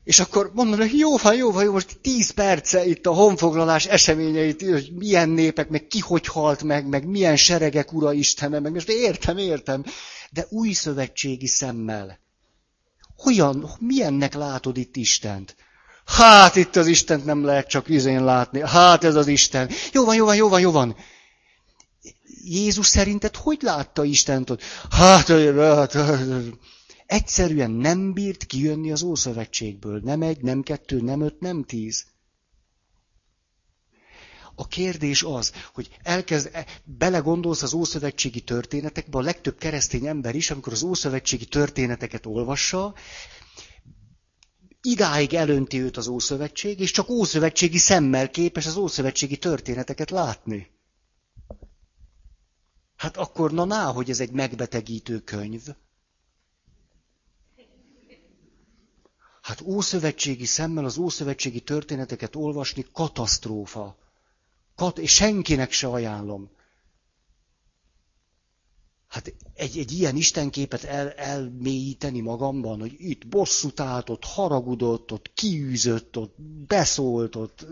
[0.05, 3.86] és akkor mondom, hogy jó van, jó van, jó, most tíz perce itt a honfoglalás
[3.86, 8.72] eseményeit, hogy milyen népek, meg ki hogy halt meg, meg milyen seregek ura Istene, meg
[8.72, 9.84] most értem, értem,
[10.30, 12.18] de új szövetségi szemmel.
[13.16, 15.57] Hogyan, milyennek látod itt Istent?
[16.05, 18.61] Hát itt az Istent nem lehet csak izén látni.
[18.64, 19.70] Hát ez az Isten.
[19.92, 20.96] Jó van, jó van, jó van, jó van.
[22.49, 24.62] Jézus szerinted hogy látta Istent ott?
[24.90, 26.20] Hát, hát, hát,
[27.07, 30.01] egyszerűen nem bírt kijönni az Ószövetségből.
[30.05, 32.05] Nem egy, nem kettő, nem öt, nem tíz.
[34.55, 40.51] A kérdés az, hogy elkezd, e, belegondolsz az ószövetségi történetekbe, a legtöbb keresztény ember is,
[40.51, 42.94] amikor az ószövetségi történeteket olvassa,
[44.82, 50.78] idáig elönti őt az Ószövetség, és csak ószövetségi szemmel képes az ószövetségi történeteket látni.
[52.99, 55.62] Hát akkor na ná, hogy ez egy megbetegítő könyv.
[59.42, 63.96] Hát ószövetségi szemmel az ószövetségi történeteket olvasni katasztrófa.
[64.74, 66.51] Kat- és senkinek se ajánlom.
[69.09, 75.30] Hát egy, egy ilyen istenképet el, elmélyíteni magamban, hogy itt bosszút állt, ott haragudott, ott
[75.34, 77.66] kiűzött, ott beszólt, ott...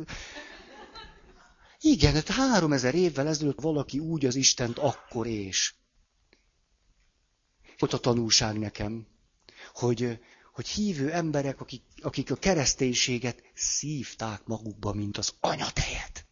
[1.81, 5.75] Igen, hát három ezer évvel ezelőtt valaki úgy az Istent akkor és.
[7.79, 9.07] Ott a tanulság nekem,
[9.75, 10.19] hogy,
[10.53, 16.27] hogy hívő emberek, akik, akik a kereszténységet szívták magukba, mint az anyatejet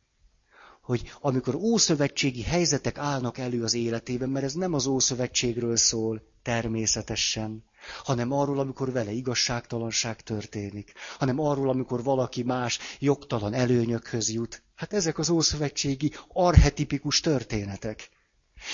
[0.84, 7.64] hogy amikor ószövetségi helyzetek állnak elő az életében, mert ez nem az ószövetségről szól természetesen,
[8.04, 14.62] hanem arról, amikor vele igazságtalanság történik, hanem arról, amikor valaki más jogtalan előnyökhöz jut.
[14.74, 18.08] Hát ezek az ószövetségi arhetipikus történetek.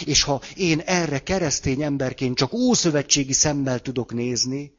[0.05, 4.79] És ha én erre keresztény emberként csak ószövetségi szemmel tudok nézni,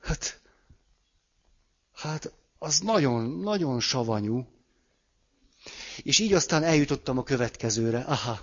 [0.00, 0.40] hát,
[1.94, 4.46] hát az nagyon, nagyon savanyú.
[6.02, 8.00] És így aztán eljutottam a következőre.
[8.00, 8.40] Aha,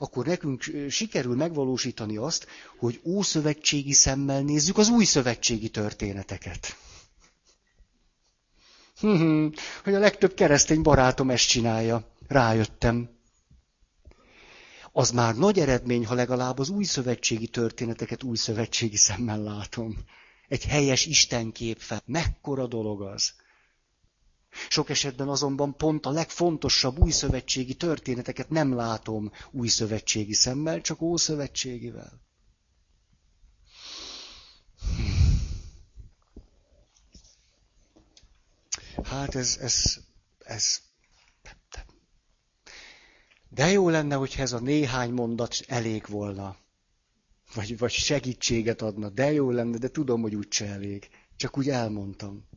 [0.00, 2.46] akkor nekünk sikerül megvalósítani azt,
[2.78, 6.76] hogy ószövetségi szemmel nézzük az új szövetségi történeteket.
[9.84, 12.04] hogy a legtöbb keresztény barátom ezt csinálja.
[12.28, 13.08] Rájöttem.
[14.92, 19.96] Az már nagy eredmény, ha legalább az új szövetségi történeteket új szövetségi szemmel látom.
[20.48, 22.02] Egy helyes Istenkép fel.
[22.06, 23.32] Mekkora dolog az.
[24.68, 31.00] Sok esetben azonban pont a legfontosabb új szövetségi történeteket nem látom új szövetségi szemmel, csak
[31.02, 32.20] ószövetségivel.
[39.04, 39.98] Hát ez, ez,
[40.38, 40.80] ez.
[43.48, 46.56] De jó lenne, hogyha ez a néhány mondat elég volna.
[47.54, 49.08] Vagy, vagy segítséget adna.
[49.08, 51.08] De jó lenne, de tudom, hogy úgyse elég.
[51.36, 52.48] Csak úgy elmondtam.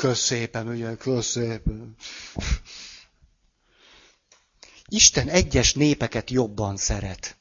[0.00, 1.96] Kösz szépen, ugye, kösz szépen.
[4.88, 7.36] Isten egyes népeket jobban szeret.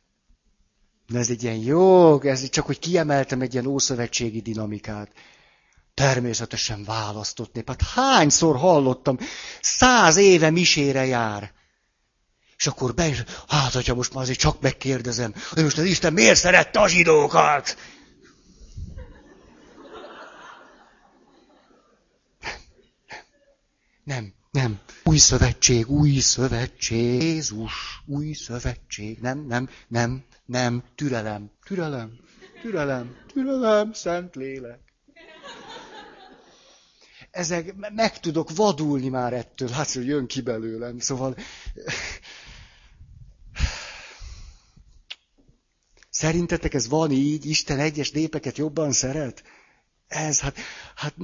[1.07, 5.11] De ez egy ilyen jó, ez csak, hogy kiemeltem egy ilyen ószövetségi dinamikát.
[5.93, 7.67] Természetesen választott nép.
[7.67, 9.17] Hát hányszor hallottam,
[9.61, 11.53] száz éve misére jár.
[12.57, 16.13] És akkor be is, hát, hogyha most már azért csak megkérdezem, hogy most az Isten
[16.13, 17.77] miért szerette a zsidókat?
[24.09, 24.79] Nem, nem.
[25.03, 27.73] Új szövetség, új szövetség, Jézus,
[28.05, 29.19] új szövetség.
[29.19, 30.83] Nem, nem, nem, nem.
[30.95, 32.19] Türelem, türelem,
[32.61, 34.79] türelem, türelem, szent lélek.
[37.31, 40.99] Ezek, meg tudok vadulni már ettől, hát, hogy jön ki belőlem.
[40.99, 41.35] Szóval,
[46.09, 47.45] Szerintetek ez van így?
[47.45, 49.43] Isten egyes népeket jobban szeret?
[50.07, 50.57] Ez, hát,
[50.95, 51.15] hát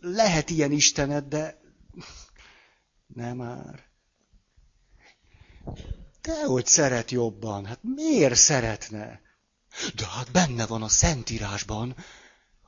[0.00, 1.57] lehet ilyen Istenet, de
[3.14, 3.86] nem már.
[6.20, 7.66] De hogy szeret jobban.
[7.66, 9.20] Hát miért szeretne?
[9.94, 11.96] De hát benne van a Szentírásban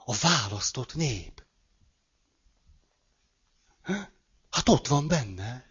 [0.04, 1.44] a választott nép.
[4.50, 5.64] Hát ott van benne.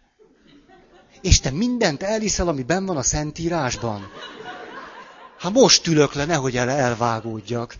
[1.20, 4.10] És te mindent elhiszel, ami benn van a Szentírásban.
[5.38, 7.76] Hát most ülök le, nehogy el elvágódjak.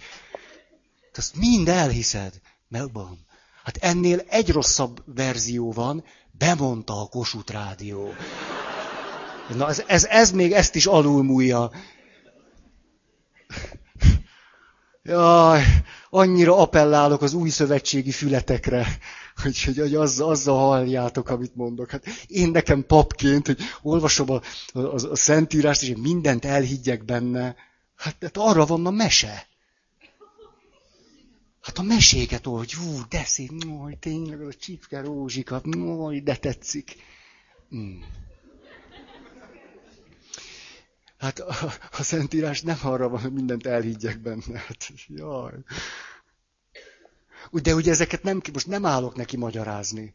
[1.12, 2.41] Te azt mind elhiszed.
[2.68, 3.26] Mert van.
[3.64, 8.12] Hát ennél egy rosszabb verzió van, bemondta a Kossuth Rádió.
[9.56, 11.70] Na ez, ez, ez még ezt is alulmúlja.
[15.02, 15.62] Jaj,
[16.11, 18.86] annyira appellálok az új szövetségi fületekre,
[19.42, 21.90] hogy, hogy, hogy azzal, azzal halljátok, amit mondok.
[21.90, 24.40] Hát én nekem papként, hogy olvasom a,
[24.72, 27.54] a, a Szentírást, és mindent elhiggyek benne,
[27.96, 29.46] hát, hát arra van a mese.
[31.61, 36.96] Hát a meséket hogy hú, de szép, hogy tényleg a csipke rózsika, hogy de tetszik.
[37.68, 38.04] Hmm.
[41.18, 44.58] Hát a, a Szentírás nem arra van, hogy mindent elhiggyek benne.
[44.66, 45.52] Hát, jaj.
[47.50, 50.14] De ugye ezeket nem, most nem állok neki magyarázni.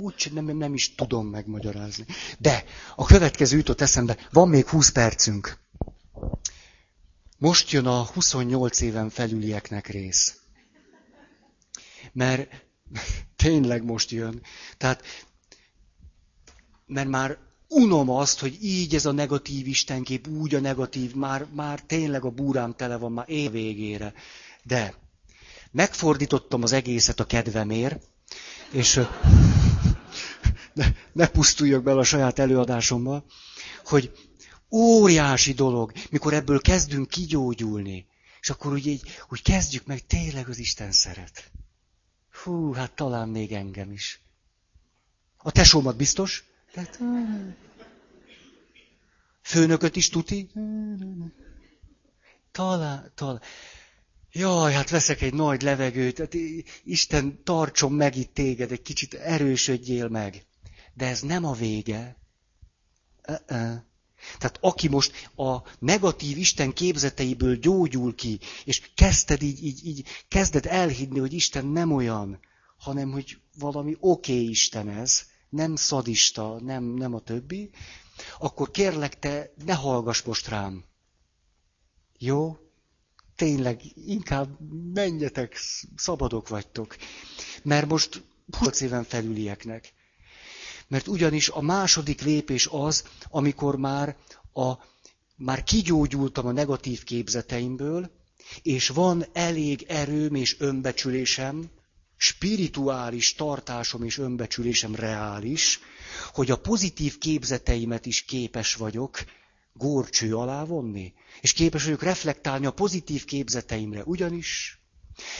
[0.00, 2.04] Úgy nem, nem is tudom megmagyarázni.
[2.38, 2.64] De
[2.96, 5.58] a következő jutott eszembe, van még 20 percünk.
[7.38, 10.37] Most jön a 28 éven felülieknek rész.
[12.12, 12.66] Mert
[13.36, 14.42] Tényleg most jön.
[14.76, 15.02] Tehát,
[16.86, 17.38] mert már
[17.68, 22.30] unom azt, hogy így ez a negatív istenkép, úgy a negatív, már, már tényleg a
[22.30, 24.12] búrám tele van már év végére.
[24.62, 24.94] De
[25.70, 28.02] megfordítottam az egészet a kedvemért,
[28.70, 29.00] és
[30.74, 33.24] ne, ne pusztuljak bele a saját előadásomba,
[33.84, 34.12] hogy
[34.70, 38.06] óriási dolog, mikor ebből kezdünk kigyógyulni,
[38.40, 41.50] és akkor úgy, így, úgy kezdjük meg, tényleg az Isten szeret.
[42.42, 44.20] Hú, hát talán még engem is.
[45.36, 46.44] A tesómat biztos?
[46.72, 46.98] Tehát,
[49.42, 50.50] főnököt is tuti?
[52.52, 53.40] Talán, talán.
[54.32, 56.34] Jaj, hát veszek egy nagy levegőt, hát
[56.84, 60.46] Isten tartson meg itt téged, egy kicsit erősödjél meg.
[60.94, 62.16] De ez nem a vége.
[63.28, 63.86] Uh-uh.
[64.38, 70.66] Tehát aki most a negatív Isten képzeteiből gyógyul ki, és kezdted így, így, így kezded
[70.66, 72.40] elhinni, hogy Isten nem olyan,
[72.78, 77.70] hanem hogy valami oké okay Isten ez, nem szadista, nem, nem a többi,
[78.38, 80.84] akkor kérlek te, ne hallgass most rám.
[82.18, 82.56] Jó?
[83.36, 84.60] Tényleg, inkább
[84.92, 85.56] menjetek,
[85.96, 86.96] szabadok vagytok.
[87.62, 88.22] Mert most
[88.58, 89.92] 20 éven felülieknek.
[90.88, 94.16] Mert ugyanis a második lépés az, amikor már,
[94.52, 94.72] a,
[95.36, 98.10] már kigyógyultam a negatív képzeteimből,
[98.62, 101.70] és van elég erőm és önbecsülésem,
[102.16, 105.80] spirituális tartásom és önbecsülésem reális,
[106.32, 109.24] hogy a pozitív képzeteimet is képes vagyok
[109.72, 114.80] górcső alá vonni, és képes vagyok reflektálni a pozitív képzeteimre, ugyanis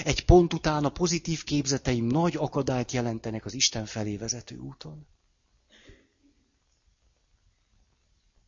[0.05, 5.07] egy pont után a pozitív képzeteim nagy akadályt jelentenek az Isten felé vezető úton.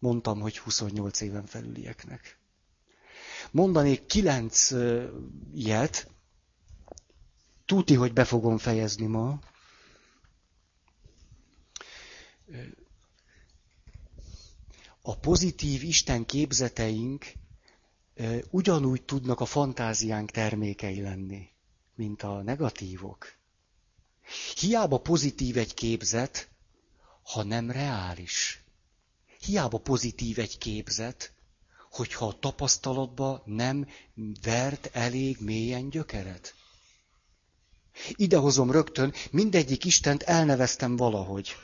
[0.00, 2.38] Mondtam, hogy 28 éven felülieknek.
[3.50, 4.70] Mondanék kilenc
[5.54, 6.10] ilyet,
[7.64, 9.40] tuti, hogy be fogom fejezni ma.
[15.02, 17.32] A pozitív Isten képzeteink
[18.50, 21.48] ugyanúgy tudnak a fantáziánk termékei lenni,
[21.94, 23.34] mint a negatívok.
[24.60, 26.48] Hiába pozitív egy képzet,
[27.22, 28.62] ha nem reális.
[29.40, 31.32] Hiába pozitív egy képzet,
[31.90, 33.88] hogyha a tapasztalatba nem
[34.42, 36.54] vert elég mélyen gyökeret.
[38.10, 41.56] Idehozom rögtön, mindegyik Istent elneveztem valahogy.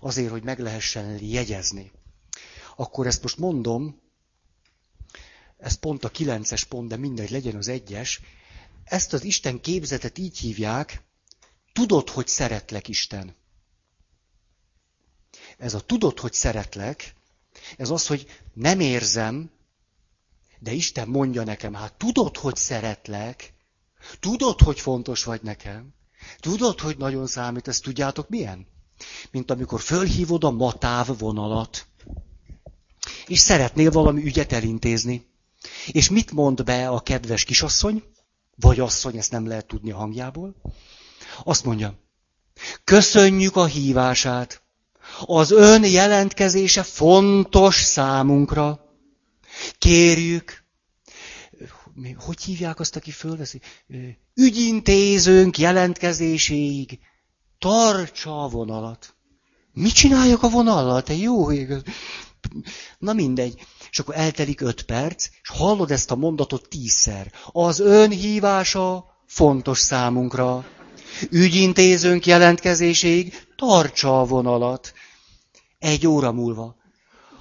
[0.00, 1.90] Azért, hogy meg lehessen jegyezni.
[2.76, 4.00] Akkor ezt most mondom,
[5.58, 8.20] ez pont a kilences pont, de mindegy, legyen az egyes.
[8.84, 11.02] Ezt az Isten képzetet így hívják,
[11.72, 13.34] tudod, hogy szeretlek Isten.
[15.58, 17.14] Ez a tudod, hogy szeretlek,
[17.76, 19.50] ez az, hogy nem érzem,
[20.58, 23.52] de Isten mondja nekem, hát tudod, hogy szeretlek,
[24.20, 25.94] tudod, hogy fontos vagy nekem,
[26.40, 28.66] tudod, hogy nagyon számít, ezt tudjátok milyen?
[29.30, 31.86] Mint amikor fölhívod a matáv vonalat,
[33.26, 35.26] és szeretnél valami ügyet elintézni.
[35.86, 38.02] És mit mond be a kedves kisasszony,
[38.56, 40.54] vagy asszony, ezt nem lehet tudni a hangjából?
[41.44, 41.98] Azt mondja,
[42.84, 44.62] köszönjük a hívását,
[45.26, 48.80] az ön jelentkezése fontos számunkra.
[49.78, 50.64] Kérjük,
[52.16, 53.60] hogy hívják azt, aki fölveszi?
[54.34, 56.98] Ügyintézőnk jelentkezéséig
[57.58, 59.14] tartsa a vonalat.
[59.72, 61.02] Mit csináljak a vonallal?
[61.02, 61.72] Te jó ég.
[62.98, 63.66] Na mindegy.
[63.90, 67.32] És akkor eltelik öt perc, és hallod ezt a mondatot tízszer.
[67.52, 70.66] Az ön hívása fontos számunkra.
[71.30, 74.92] Ügyintézőnk jelentkezéséig tartsa a vonalat.
[75.78, 76.76] Egy óra múlva.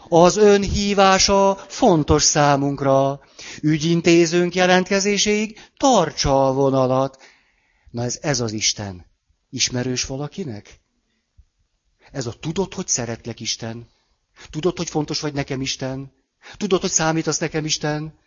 [0.09, 3.19] Az ön hívása fontos számunkra.
[3.61, 7.17] Ügyintézőnk jelentkezéséig tartsa a vonalat.
[7.91, 9.05] Na ez, ez az Isten.
[9.49, 10.79] Ismerős valakinek?
[12.11, 13.87] Ez a tudod, hogy szeretlek Isten.
[14.49, 16.11] Tudod, hogy fontos vagy nekem Isten.
[16.57, 18.19] Tudod, hogy számítasz nekem Isten.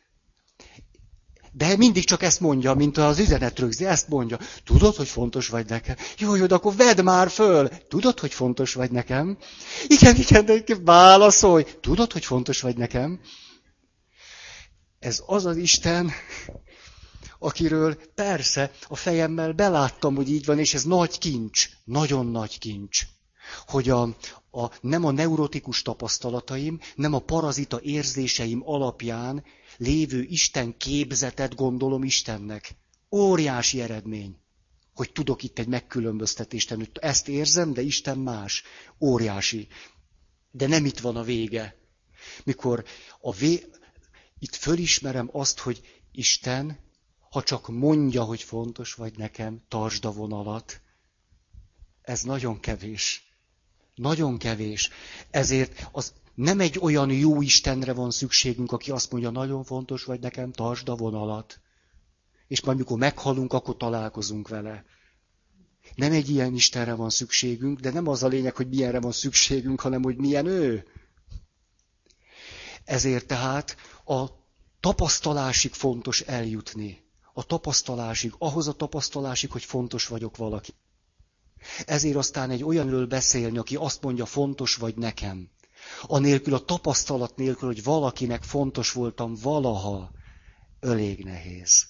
[1.53, 4.39] De mindig csak ezt mondja, mint az üzenet rögzi, ezt mondja.
[4.65, 5.97] Tudod, hogy fontos vagy nekem?
[6.19, 7.69] Jó, jó, de akkor vedd már föl.
[7.69, 9.39] Tudod, hogy fontos vagy nekem?
[9.87, 11.65] Igen, igen, de válaszolj.
[11.81, 13.21] Tudod, hogy fontos vagy nekem?
[14.99, 16.11] Ez az az Isten,
[17.39, 23.03] akiről persze a fejemmel beláttam, hogy így van, és ez nagy kincs, nagyon nagy kincs,
[23.67, 24.03] hogy a,
[24.51, 29.45] a, nem a neurotikus tapasztalataim, nem a parazita érzéseim alapján
[29.81, 32.75] lévő Isten képzetet gondolom Istennek.
[33.11, 34.37] Óriási eredmény,
[34.95, 36.89] hogy tudok itt egy megkülönböztetést tenni.
[36.93, 38.63] Ezt érzem, de Isten más.
[39.01, 39.69] Óriási.
[40.51, 41.77] De nem itt van a vége.
[42.45, 42.85] Mikor
[43.21, 43.65] a vé...
[44.39, 46.79] itt fölismerem azt, hogy Isten
[47.31, 50.81] ha csak mondja, hogy fontos vagy nekem, tartsd a vonalat.
[52.03, 53.33] Ez nagyon kevés.
[53.95, 54.91] Nagyon kevés.
[55.31, 60.21] Ezért az nem egy olyan jó Istenre van szükségünk, aki azt mondja, nagyon fontos vagy
[60.21, 61.61] nekem, tartsd a vonalat.
[62.47, 64.85] És majd mikor meghalunk, akkor találkozunk vele.
[65.95, 69.81] Nem egy ilyen Istenre van szükségünk, de nem az a lényeg, hogy milyenre van szükségünk,
[69.81, 70.87] hanem hogy milyen ő.
[72.85, 74.27] Ezért tehát a
[74.81, 77.09] tapasztalásig fontos eljutni.
[77.33, 80.75] A tapasztalásig, ahhoz a tapasztalásig, hogy fontos vagyok valaki.
[81.87, 85.51] Ezért aztán egy olyanről beszélni, aki azt mondja, fontos vagy nekem.
[86.03, 90.11] Anélkül a tapasztalat nélkül, hogy valakinek fontos voltam valaha,
[90.81, 91.89] elég nehéz.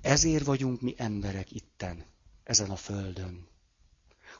[0.00, 2.04] Ezért vagyunk mi emberek itten,
[2.44, 3.48] ezen a földön.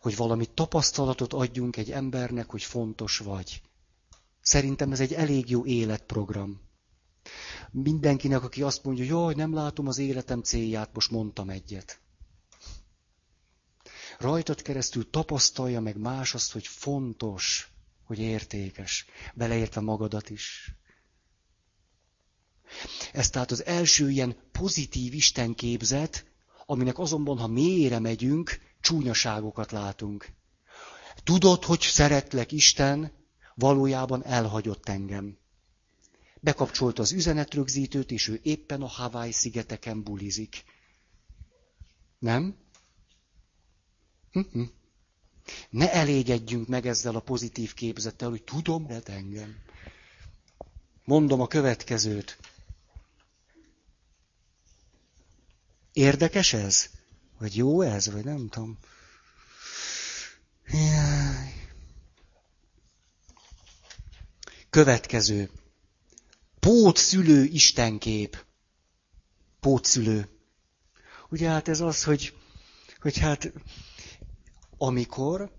[0.01, 3.63] Hogy valami tapasztalatot adjunk egy embernek, hogy fontos vagy.
[4.41, 6.61] Szerintem ez egy elég jó életprogram.
[7.71, 12.02] Mindenkinek, aki azt mondja, jaj, nem látom az életem célját, most mondtam egyet.
[14.23, 17.73] Rajtad keresztül tapasztalja meg más azt, hogy fontos,
[18.05, 19.05] hogy értékes,
[19.35, 20.75] beleértve magadat is.
[23.13, 26.25] Ez tehát az első ilyen pozitív Isten képzet,
[26.67, 30.29] aminek azonban, ha mélyre megyünk, csúnyaságokat látunk.
[31.25, 33.13] Tudod, hogy szeretlek Isten,
[33.55, 35.39] valójában elhagyott engem.
[36.41, 40.65] Bekapcsolta az üzenetrögzítőt, és ő éppen a Hawaii szigeteken bulizik.
[42.19, 42.62] Nem?
[45.71, 49.57] Ne elégedjünk meg ezzel a pozitív képzettel, hogy tudom, hogy engem.
[51.05, 52.39] Mondom a következőt.
[55.93, 56.91] Érdekes ez?
[57.39, 58.11] Vagy jó ez?
[58.13, 58.79] Vagy nem tudom.
[60.67, 61.71] Jaj.
[64.71, 65.51] Következő.
[66.61, 68.45] Pótszülő istenkép.
[69.61, 70.29] Pótszülő.
[71.29, 72.35] Ugye hát ez az, hogy,
[73.01, 73.53] hogy hát
[74.83, 75.53] amikor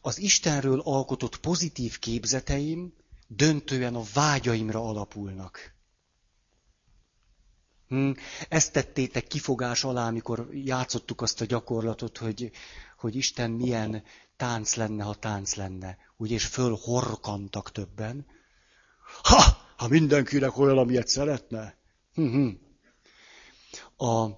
[0.00, 2.94] az Istenről alkotott pozitív képzeteim
[3.26, 5.74] döntően a vágyaimra alapulnak.
[7.88, 8.10] Hm,
[8.48, 12.50] ezt tettétek kifogás alá, amikor játszottuk azt a gyakorlatot, hogy,
[12.96, 14.02] hogy Isten milyen
[14.36, 15.98] tánc lenne, ha tánc lenne.
[16.16, 18.26] Úgy és fölhorkantak többen.
[19.22, 19.42] Ha!
[19.76, 21.76] Ha mindenkinek olyan, amilyet szeretne.
[22.14, 22.48] Hm, hm.
[24.06, 24.28] A,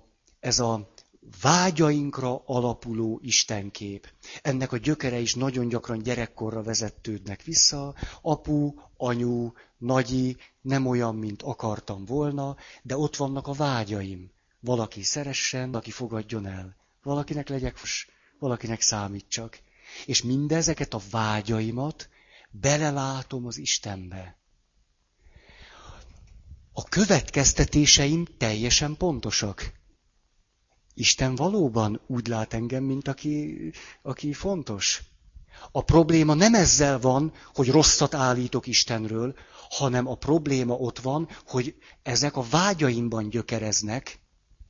[0.41, 0.94] ez a
[1.41, 4.13] vágyainkra alapuló istenkép.
[4.43, 7.95] Ennek a gyökere is nagyon gyakran gyerekkorra vezetődnek vissza.
[8.23, 14.31] Apu, anyu, nagyi, nem olyan, mint akartam volna, de ott vannak a vágyaim.
[14.61, 16.77] Valaki szeressen, valaki fogadjon el.
[17.03, 17.79] Valakinek legyek
[18.39, 19.59] valakinek számítsak.
[20.07, 22.09] És mindezeket a vágyaimat
[22.51, 24.37] belelátom az Istenbe.
[26.73, 29.73] A következtetéseim teljesen pontosak.
[30.95, 33.59] Isten valóban úgy lát engem, mint aki,
[34.03, 35.03] aki fontos.
[35.73, 39.35] A probléma nem ezzel van, hogy rosszat állítok Istenről,
[39.69, 44.21] hanem a probléma ott van, hogy ezek a vágyaimban gyökereznek,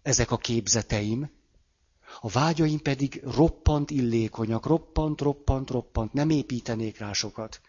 [0.02, 1.30] ezek a képzeteim,
[2.20, 7.60] a vágyaim pedig roppant illékonyak, roppant, roppant, roppant, nem építenék rá sokat.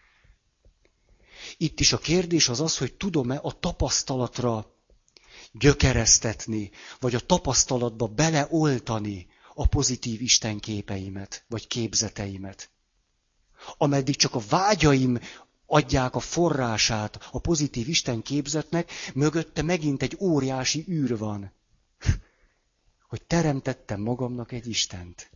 [1.56, 4.75] Itt is a kérdés az az, hogy tudom-e a tapasztalatra
[5.58, 12.70] gyökeresztetni, vagy a tapasztalatba beleoltani a pozitív Isten képeimet, vagy képzeteimet.
[13.76, 15.18] Ameddig csak a vágyaim
[15.66, 21.52] adják a forrását a pozitív Isten képzetnek, mögötte megint egy óriási űr van.
[23.08, 25.30] Hogy teremtettem magamnak egy Istent.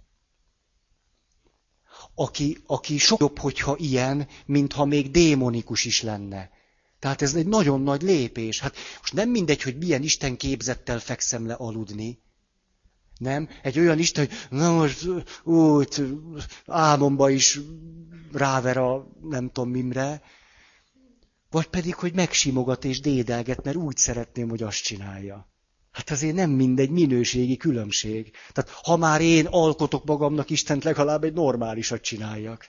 [2.14, 6.51] Aki, aki sok jobb, hogyha ilyen, mintha még démonikus is lenne.
[7.01, 8.61] Tehát ez egy nagyon nagy lépés.
[8.61, 12.19] Hát most nem mindegy, hogy milyen Isten képzettel fekszem le aludni.
[13.19, 13.49] Nem?
[13.63, 15.07] Egy olyan Isten, hogy na most
[15.43, 16.19] úgy
[16.67, 17.61] álmomba is
[18.33, 20.23] ráver a nem tudom mimre.
[21.51, 25.49] Vagy pedig, hogy megsimogat és dédelget, mert úgy szeretném, hogy azt csinálja.
[25.93, 28.31] Hát azért nem mindegy minőségi különbség.
[28.53, 32.69] Tehát ha már én alkotok magamnak Istent, legalább egy normálisat csináljak.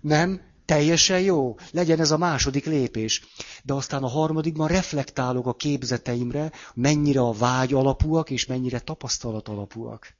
[0.00, 0.40] Nem?
[0.66, 3.24] Teljesen jó, legyen ez a második lépés.
[3.62, 10.14] De aztán a harmadikban reflektálok a képzeteimre, mennyire a vágy alapúak, és mennyire tapasztalat alapúak.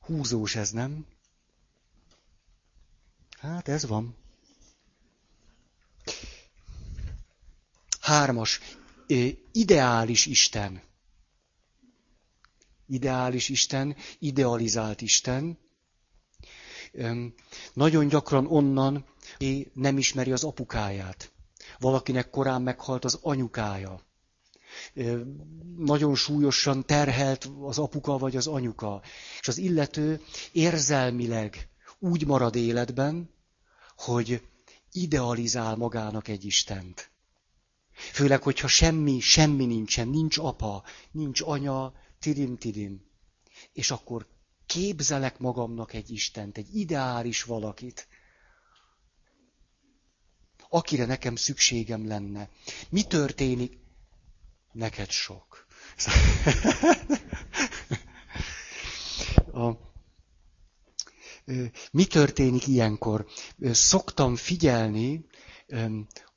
[0.00, 1.06] Húzós ez, nem?
[3.38, 4.16] Hát ez van.
[8.00, 8.60] Hármas.
[9.52, 10.85] Ideális Isten
[12.86, 15.58] ideális Isten, idealizált Isten.
[17.72, 19.04] Nagyon gyakran onnan,
[19.72, 21.32] nem ismeri az apukáját.
[21.78, 24.00] Valakinek korán meghalt az anyukája.
[25.76, 29.02] Nagyon súlyosan terhelt az apuka vagy az anyuka.
[29.40, 30.20] És az illető
[30.52, 31.68] érzelmileg
[31.98, 33.30] úgy marad életben,
[33.96, 34.42] hogy
[34.92, 37.10] idealizál magának egy Istent.
[38.12, 43.04] Főleg, hogyha semmi, semmi nincsen, nincs apa, nincs anya, tidim-tidim.
[43.72, 44.26] És akkor
[44.66, 48.08] képzelek magamnak egy Istent, egy ideális valakit,
[50.68, 52.48] akire nekem szükségem lenne.
[52.88, 53.78] Mi történik?
[54.72, 55.66] Neked sok.
[59.52, 59.70] A,
[61.90, 63.26] mi történik ilyenkor?
[63.72, 65.26] Szoktam figyelni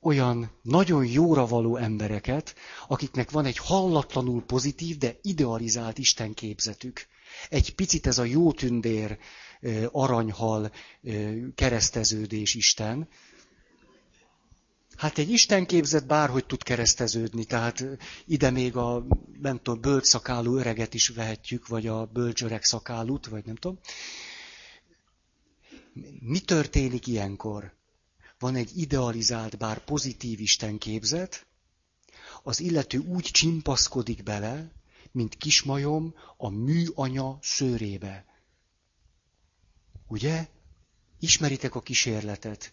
[0.00, 2.54] olyan nagyon jóra való embereket,
[2.88, 7.06] akiknek van egy hallatlanul pozitív, de idealizált istenképzetük.
[7.48, 9.18] Egy picit ez a jó tündér,
[9.90, 10.72] aranyhal,
[11.54, 13.08] kereszteződés Isten.
[14.96, 17.84] Hát egy Isten képzet bárhogy tud kereszteződni, tehát
[18.26, 19.06] ide még a,
[19.40, 23.78] nem tudom, bölcs szakálú öreget is vehetjük, vagy a bölcsöreg szakálút, vagy nem tudom.
[26.20, 27.78] Mi történik ilyenkor?
[28.40, 31.46] Van egy idealizált, bár pozitív Isten képzet,
[32.42, 34.72] az illető úgy csimpaszkodik bele,
[35.12, 38.24] mint kismajom a műanya szőrébe.
[40.06, 40.48] Ugye?
[41.18, 42.72] Ismeritek a kísérletet.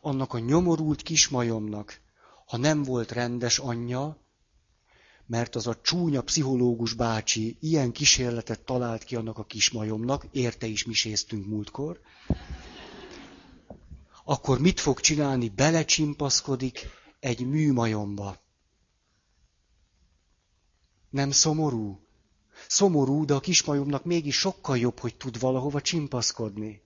[0.00, 2.00] Annak a nyomorult kismajomnak,
[2.46, 4.20] ha nem volt rendes anyja,
[5.26, 10.84] mert az a csúnya pszichológus bácsi ilyen kísérletet talált ki annak a kismajomnak, érte is
[10.84, 12.00] miséztünk múltkor,
[14.24, 15.48] akkor mit fog csinálni?
[15.48, 16.88] Belecsimpaszkodik
[17.20, 18.40] egy műmajomba.
[21.10, 22.00] Nem szomorú?
[22.68, 26.82] Szomorú, de a kismajomnak mégis sokkal jobb, hogy tud valahova csimpaszkodni.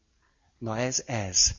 [0.59, 1.55] Na ez ez.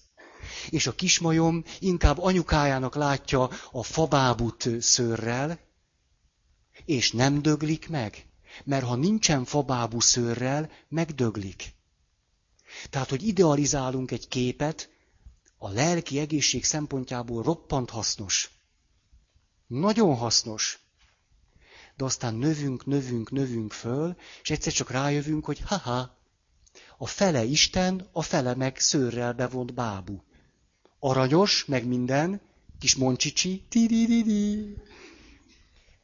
[0.69, 5.59] És a kismajom inkább anyukájának látja a fabábut szőrrel,
[6.85, 8.25] és nem döglik meg.
[8.63, 11.75] Mert ha nincsen fabábú szőrrel, megdöglik.
[12.89, 14.89] Tehát, hogy idealizálunk egy képet,
[15.57, 18.51] a lelki egészség szempontjából roppant hasznos.
[19.67, 20.87] Nagyon hasznos
[21.97, 26.15] de aztán növünk, növünk, növünk föl, és egyszer csak rájövünk, hogy haha,
[26.97, 30.23] a fele Isten, a fele meg szőrrel bevont bábú.
[30.99, 32.41] Aranyos, meg minden,
[32.79, 34.23] kis moncsicsi, ti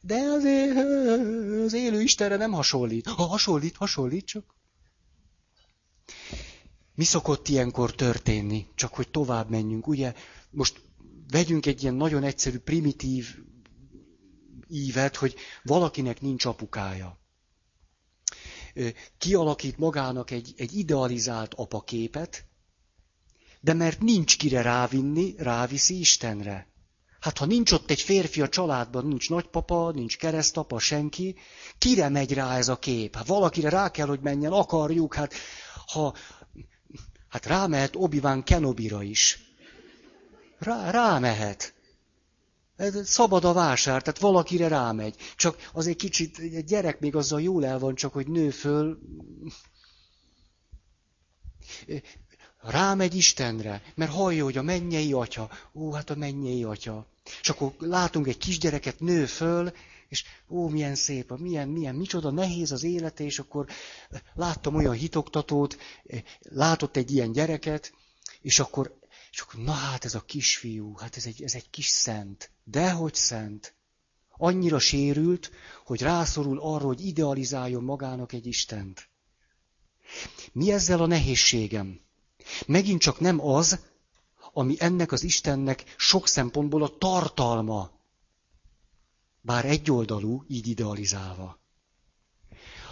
[0.00, 0.76] de azért
[1.64, 3.06] az élő Istenre nem hasonlít.
[3.06, 4.54] Ha hasonlít, hasonlít csak.
[6.94, 8.66] Mi szokott ilyenkor történni?
[8.74, 9.86] Csak hogy tovább menjünk.
[9.86, 10.14] Ugye,
[10.50, 10.80] most
[11.30, 13.38] vegyünk egy ilyen nagyon egyszerű, primitív
[14.68, 17.18] ívet, hogy valakinek nincs apukája.
[19.18, 22.46] Kialakít magának egy, egy idealizált apaképet,
[23.60, 26.72] de mert nincs kire rávinni, ráviszi Istenre.
[27.20, 31.36] Hát ha nincs ott egy férfi a családban, nincs nagypapa, nincs keresztapa, senki,
[31.78, 33.16] kire megy rá ez a kép?
[33.16, 35.34] Hát valakire rá kell, hogy menjen, akarjuk, hát
[35.86, 36.14] ha,
[37.34, 39.38] hát rámehet Obi-Wan Kenobira is.
[40.58, 41.74] Rá, rámehet.
[43.04, 45.16] Szabad a vásár, tehát valakire rámegy.
[45.36, 48.98] Csak az egy kicsit, egy gyerek még azzal jól el van, csak hogy nő föl.
[52.60, 55.50] Rámegy Istenre, mert hallja, hogy a mennyei atya.
[55.72, 57.06] Ó, hát a mennyei atya.
[57.40, 59.72] És akkor látunk egy kisgyereket, nő föl,
[60.14, 63.66] és ó, milyen szép, milyen, milyen, micsoda nehéz az élete, és akkor
[64.34, 65.76] láttam olyan hitoktatót,
[66.40, 67.92] látott egy ilyen gyereket,
[68.40, 68.98] és akkor
[69.30, 72.50] és akkor, na hát ez a kisfiú, hát ez egy, ez egy kis szent.
[72.64, 73.74] Dehogy szent.
[74.36, 75.50] Annyira sérült,
[75.84, 79.08] hogy rászorul arra, hogy idealizáljon magának egy Istent.
[80.52, 82.00] Mi ezzel a nehézségem?
[82.66, 83.78] Megint csak nem az,
[84.52, 87.93] ami ennek az Istennek sok szempontból a tartalma.
[89.44, 91.60] Bár egyoldalú, így idealizálva.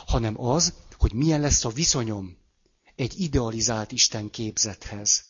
[0.06, 2.36] Hanem az, hogy milyen lesz a viszonyom
[2.94, 5.24] egy idealizált Isten képzethez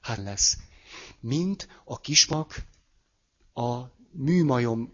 [0.00, 0.56] hát lesz.
[1.20, 2.64] Mint a kismak
[3.52, 4.92] a műmajom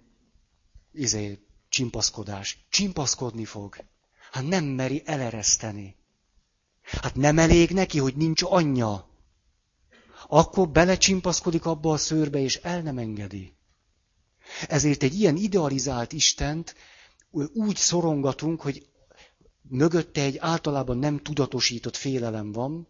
[0.92, 2.66] izé, csimpaszkodás.
[2.68, 3.76] Csimpaszkodni fog.
[4.30, 5.96] Hát nem meri elereszteni.
[6.82, 9.08] Hát nem elég neki, hogy nincs anyja.
[10.28, 13.55] Akkor belecsimpaszkodik abba a szőrbe, és el nem engedi.
[14.68, 16.74] Ezért egy ilyen idealizált Istent
[17.52, 18.88] úgy szorongatunk, hogy
[19.68, 22.88] mögötte egy általában nem tudatosított félelem van,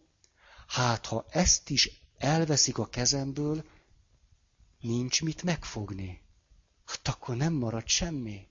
[0.67, 3.65] hát ha ezt is elveszik a kezemből,
[4.81, 6.23] nincs mit megfogni.
[6.85, 8.49] Hát akkor nem marad semmi.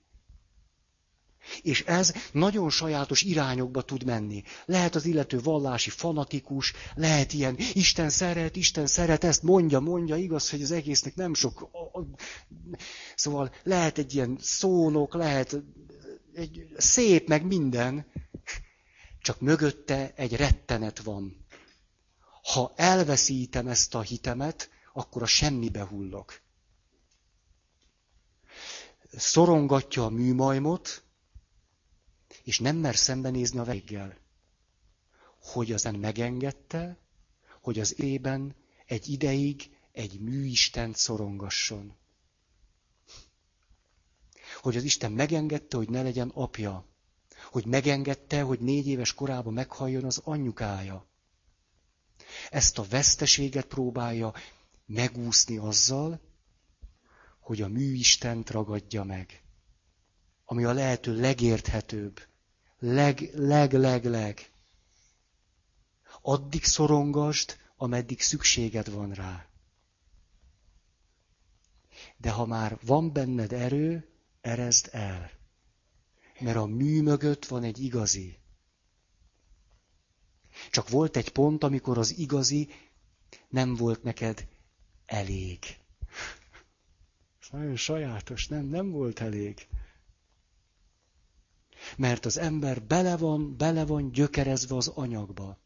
[1.62, 4.42] És ez nagyon sajátos irányokba tud menni.
[4.64, 10.50] Lehet az illető vallási fanatikus, lehet ilyen Isten szeret, Isten szeret, ezt mondja, mondja, igaz,
[10.50, 11.70] hogy az egésznek nem sok...
[13.14, 15.62] Szóval lehet egy ilyen szónok, lehet
[16.34, 18.06] egy szép, meg minden,
[19.20, 21.46] csak mögötte egy rettenet van.
[22.52, 26.40] Ha elveszítem ezt a hitemet, akkor a semmibe hullok.
[29.16, 31.02] Szorongatja a műmajmot,
[32.46, 34.16] és nem mer szembenézni a véggel.
[35.40, 36.98] Hogy azon megengedte,
[37.60, 38.54] hogy az ében
[38.86, 41.96] egy ideig egy műistent szorongasson.
[44.60, 46.86] Hogy az Isten megengedte, hogy ne legyen apja.
[47.50, 51.06] Hogy megengedte, hogy négy éves korában meghalljon az anyukája.
[52.50, 54.34] Ezt a veszteséget próbálja
[54.84, 56.20] megúszni azzal,
[57.40, 59.42] hogy a műistent ragadja meg.
[60.44, 62.20] Ami a lehető legérthetőbb.
[62.78, 64.50] Leg, leg, leg, leg.
[66.22, 69.46] Addig szorongasd, ameddig szükséged van rá.
[72.16, 74.08] De ha már van benned erő,
[74.40, 75.30] erezd el.
[76.40, 78.38] Mert a mű mögött van egy igazi.
[80.70, 82.68] Csak volt egy pont, amikor az igazi
[83.48, 84.46] nem volt neked
[85.06, 85.58] elég.
[87.40, 89.66] Ez nagyon sajátos, nem, nem volt elég.
[91.96, 95.58] Mert az ember bele van, bele van gyökerezve az anyagba.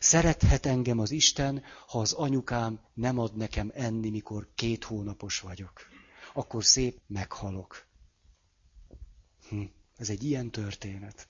[0.00, 5.80] Szerethet engem az Isten, ha az anyukám nem ad nekem enni, mikor két hónapos vagyok.
[6.34, 7.86] Akkor szép meghalok.
[9.48, 9.62] Hm,
[9.96, 11.28] ez egy ilyen történet.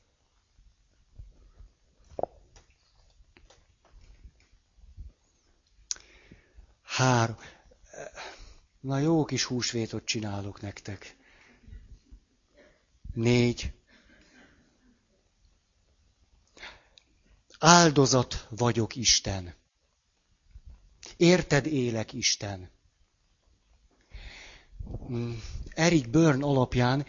[6.83, 7.37] Három.
[8.81, 11.16] Na jó kis húsvétot csinálok nektek.
[13.12, 13.72] Négy.
[17.62, 19.54] Áldozat vagyok Isten.
[21.16, 22.70] Érted élek Isten.
[25.06, 25.42] Hmm.
[25.74, 27.06] Eric Byrne alapján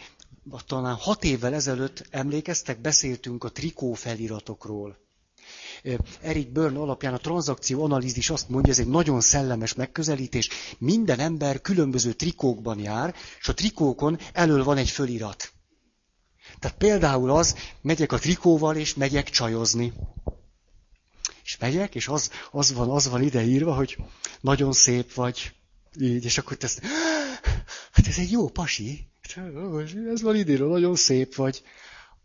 [0.66, 4.98] talán hat évvel ezelőtt emlékeztek, beszéltünk a trikó feliratokról.
[6.22, 11.62] Eric Byrne alapján a tranzakció analízis azt mondja, ez egy nagyon szellemes megközelítés, minden ember
[11.62, 15.52] különböző trikókban jár, és a trikókon elől van egy fölirat.
[16.60, 19.94] Tehát például az, megyek a trikóval, és megyek csajozni.
[21.52, 23.98] És megyek, és az, az, van, az van ideírva, hogy
[24.42, 25.54] nagyon szép vagy.
[26.00, 26.82] Így, és akkor te ezt,
[27.92, 29.08] hát ez egy jó pasi.
[30.12, 31.64] Ez van idéről, nagyon szép vagy.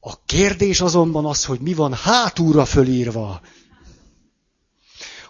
[0.01, 3.41] A kérdés azonban az, hogy mi van hátúra fölírva.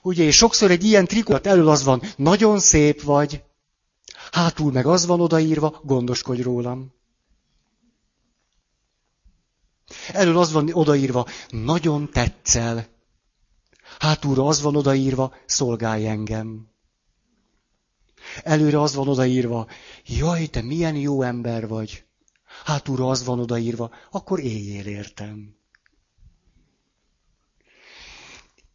[0.03, 3.43] Ugye, és sokszor egy ilyen trikót elől az van, nagyon szép vagy,
[4.31, 6.95] hátul meg az van odaírva, gondoskodj rólam.
[10.13, 12.95] Elől az van odaírva, nagyon tetszel.
[13.99, 16.69] Hátulra az van odaírva, szolgálj engem.
[18.43, 19.69] Előre az van odaírva,
[20.07, 22.05] jaj, te milyen jó ember vagy.
[22.65, 25.55] Hátulra az van odaírva, akkor éljél értem.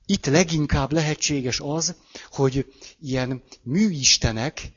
[0.05, 1.95] Itt leginkább lehetséges az,
[2.31, 4.71] hogy ilyen műistenek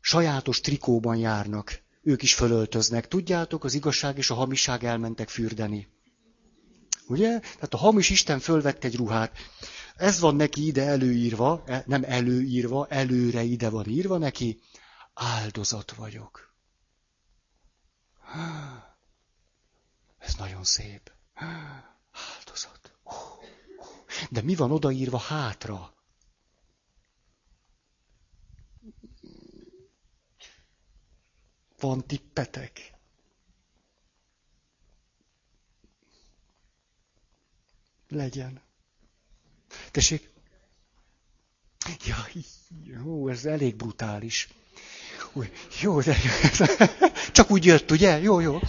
[0.00, 1.82] sajátos trikóban járnak.
[2.02, 3.08] Ők is fölöltöznek.
[3.08, 5.88] Tudjátok, az igazság és a hamiság elmentek fürdeni.
[7.06, 7.38] Ugye?
[7.38, 9.36] Tehát a hamis Isten fölvett egy ruhát.
[9.98, 14.60] Ez van neki ide előírva, e, nem előírva, előre ide van írva neki,
[15.14, 16.54] áldozat vagyok.
[20.18, 21.12] Ez nagyon szép.
[22.34, 22.92] Áldozat.
[24.30, 25.94] De mi van odaírva hátra?
[31.78, 32.92] Van tippetek?
[38.08, 38.67] Legyen.
[39.90, 40.30] Tessék?
[42.06, 42.28] Ja,
[42.84, 44.48] jó, ez elég brutális.
[45.32, 45.50] Új,
[45.80, 46.16] jó, de
[47.32, 48.18] csak úgy jött, ugye?
[48.18, 48.58] Jó, jó.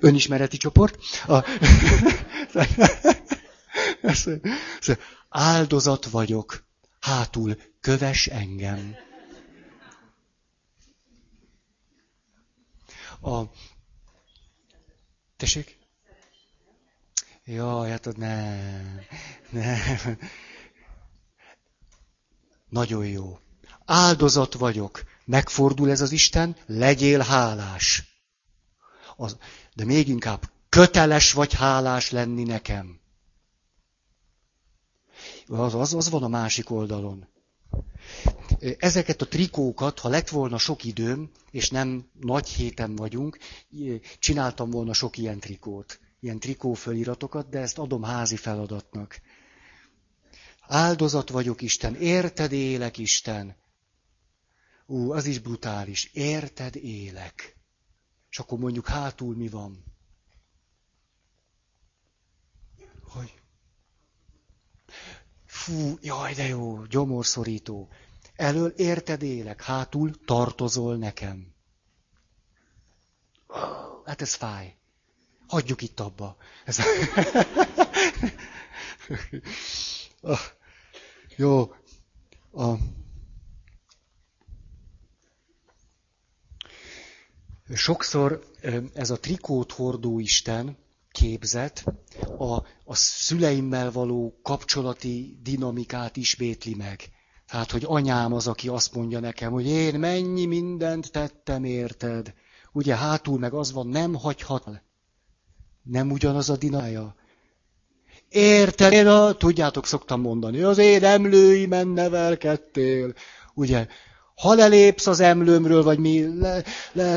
[0.00, 0.98] Önismereti csoport.
[5.28, 6.64] Áldozat vagyok,
[7.00, 8.94] hátul köves engem.
[13.20, 13.42] A...
[15.36, 15.75] Tessék?
[17.48, 19.00] Jaj, hát ott nem.
[19.50, 20.18] Nem.
[22.68, 23.38] Nagyon jó.
[23.84, 25.04] Áldozat vagyok.
[25.24, 28.02] Megfordul ez az Isten, legyél hálás.
[29.16, 29.36] Az,
[29.74, 33.00] de még inkább köteles vagy hálás lenni nekem.
[35.46, 37.28] Az, az, az van a másik oldalon.
[38.78, 43.38] ezeket a trikókat, ha lett volna sok időm, és nem nagy héten vagyunk,
[44.18, 49.20] csináltam volna sok ilyen trikót, ilyen trikó föliratokat, de ezt adom házi feladatnak.
[50.60, 53.56] Áldozat vagyok, Isten, érted élek, Isten.
[54.86, 56.10] Ú, az is brutális.
[56.12, 57.56] Érted élek.
[58.30, 59.84] És akkor mondjuk hátul mi van.
[63.02, 63.34] Hogy?
[65.44, 67.88] Fú, jaj, de jó, gyomorszorító.
[68.34, 71.54] Elől érted élek, hátul tartozol nekem.
[74.04, 74.76] Hát ez fáj.
[75.46, 76.36] Hagyjuk itt abba.
[76.64, 76.78] Ez...
[80.20, 80.38] Ah,
[81.36, 81.74] jó.
[82.52, 82.74] A...
[87.74, 88.44] Sokszor
[88.94, 90.76] ez a trikót hordó Isten
[91.10, 91.84] képzet
[92.38, 92.54] a,
[92.84, 97.10] a szüleimmel való kapcsolati dinamikát ismétli meg.
[97.46, 102.34] Tehát, hogy anyám az, aki azt mondja nekem, hogy én mennyi mindent tettem érted.
[102.72, 104.84] Ugye hátul meg az van, nem hagyhat.
[105.86, 107.14] Nem ugyanaz a dinája.
[108.28, 108.92] Érted?
[108.92, 113.14] Én a, tudjátok, szoktam mondani, az én emlőimen nevelkedtél.
[113.54, 113.86] Ugye,
[114.34, 117.12] ha lelépsz az emlőmről, vagy mi, le, le,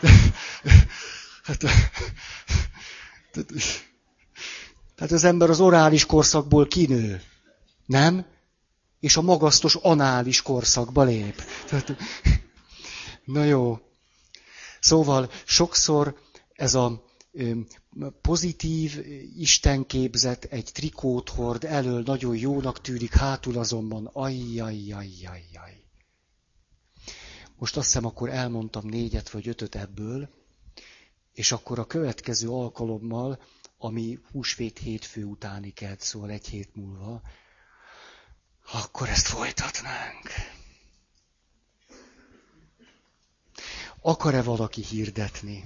[0.00, 0.10] le
[1.46, 1.64] hát,
[4.94, 7.22] tehát az ember az orális korszakból kinő.
[7.86, 8.26] Nem?
[9.00, 11.42] És a magasztos anális korszakba lép.
[11.68, 11.96] Tehát,
[13.24, 13.78] na jó.
[14.80, 16.16] Szóval sokszor
[16.52, 17.04] ez a
[18.22, 19.06] pozitív
[19.38, 25.82] istenképzet egy trikót hord, elől nagyon jónak tűnik, hátul azonban ajjajjajjajjaj.
[27.58, 30.28] Most azt hiszem, akkor elmondtam négyet vagy ötöt ebből,
[31.32, 33.42] és akkor a következő alkalommal,
[33.78, 37.22] ami húsvét hétfő utáni kelt, szóval egy hét múlva,
[38.72, 40.28] akkor ezt folytatnánk.
[44.00, 45.64] Akar-e valaki hirdetni?